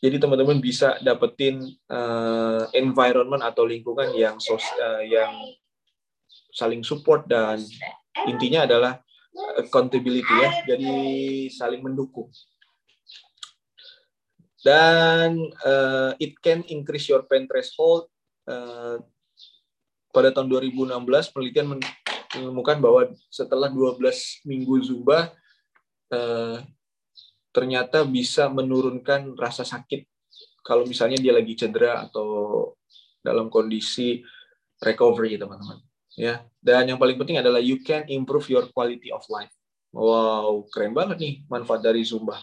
Jadi 0.00 0.16
teman-teman 0.16 0.60
bisa 0.60 0.96
dapetin 1.04 1.60
uh, 1.88 2.64
environment 2.72 3.44
atau 3.44 3.68
lingkungan 3.68 4.12
yang 4.16 4.40
sos, 4.40 4.64
uh, 4.80 5.04
yang 5.04 5.32
saling 6.52 6.80
support 6.80 7.28
dan 7.28 7.60
intinya 8.28 8.64
adalah 8.64 9.00
accountability 9.58 10.34
ya, 10.42 10.50
jadi 10.74 10.94
saling 11.52 11.82
mendukung. 11.82 12.28
Dan 14.60 15.40
uh, 15.64 16.12
it 16.20 16.36
can 16.44 16.60
increase 16.68 17.08
your 17.08 17.24
pain 17.24 17.48
threshold. 17.48 18.10
Uh, 18.44 19.00
pada 20.10 20.34
tahun 20.34 20.50
2016 20.50 21.32
penelitian 21.32 21.66
menemukan 22.34 22.78
bahwa 22.82 23.02
setelah 23.30 23.70
12 23.70 24.02
minggu 24.42 24.74
Zumba 24.82 25.30
uh, 26.10 26.58
ternyata 27.50 28.02
bisa 28.02 28.50
menurunkan 28.50 29.38
rasa 29.38 29.62
sakit 29.62 30.06
kalau 30.66 30.86
misalnya 30.86 31.18
dia 31.18 31.34
lagi 31.34 31.54
cedera 31.54 32.06
atau 32.06 32.74
dalam 33.22 33.50
kondisi 33.50 34.22
recovery 34.82 35.38
teman-teman 35.38 35.78
ya. 36.20 36.44
Dan 36.60 36.92
yang 36.92 37.00
paling 37.00 37.16
penting 37.16 37.40
adalah 37.40 37.56
you 37.56 37.80
can 37.80 38.04
improve 38.12 38.44
your 38.52 38.68
quality 38.68 39.08
of 39.08 39.24
life. 39.32 39.52
Wow 39.90 40.68
keren 40.68 40.92
banget 40.92 41.16
nih 41.18 41.34
manfaat 41.48 41.80
dari 41.80 42.04
zumba. 42.04 42.36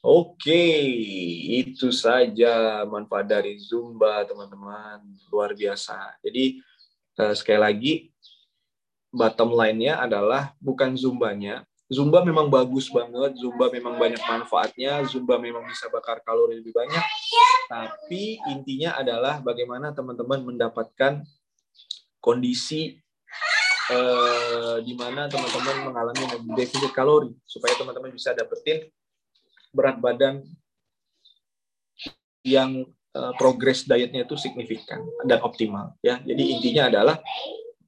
Oke 0.00 0.64
itu 1.60 1.90
saja 1.90 2.86
manfaat 2.86 3.26
dari 3.26 3.58
zumba 3.58 4.22
teman-teman. 4.22 5.02
Luar 5.28 5.52
biasa. 5.52 6.16
Jadi 6.22 6.62
eh, 7.18 7.34
sekali 7.34 7.60
lagi 7.60 7.92
bottom 9.10 9.58
line-nya 9.58 9.98
adalah 10.00 10.54
bukan 10.62 10.94
zumbanya. 10.94 11.66
Zumba 11.90 12.22
memang 12.22 12.46
bagus 12.46 12.86
banget, 12.86 13.34
Zumba 13.34 13.66
memang 13.66 13.98
banyak 13.98 14.22
manfaatnya, 14.22 15.02
Zumba 15.10 15.42
memang 15.42 15.66
bisa 15.66 15.90
bakar 15.90 16.22
kalori 16.22 16.62
lebih 16.62 16.70
banyak. 16.70 17.02
Tapi 17.66 18.38
intinya 18.46 18.94
adalah 18.94 19.42
bagaimana 19.42 19.90
teman-teman 19.90 20.54
mendapatkan 20.54 21.26
kondisi 22.20 23.00
eh, 23.90 24.76
di 24.84 24.94
mana 24.94 25.26
teman-teman 25.26 25.90
mengalami 25.90 26.24
defisit 26.54 26.92
kalori 26.94 27.32
supaya 27.48 27.74
teman-teman 27.74 28.14
bisa 28.14 28.36
dapetin 28.36 28.86
berat 29.74 29.98
badan 29.98 30.44
yang 32.46 32.84
eh, 33.16 33.32
progres 33.36 33.88
dietnya 33.88 34.24
itu 34.28 34.36
signifikan 34.36 35.02
dan 35.26 35.40
optimal 35.42 35.96
ya. 36.04 36.20
Jadi 36.22 36.42
intinya 36.56 36.92
adalah 36.92 37.16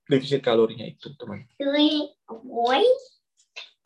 defisit 0.09 0.43
kalorinya 0.43 0.85
itu 0.89 1.13
teman 1.17 1.47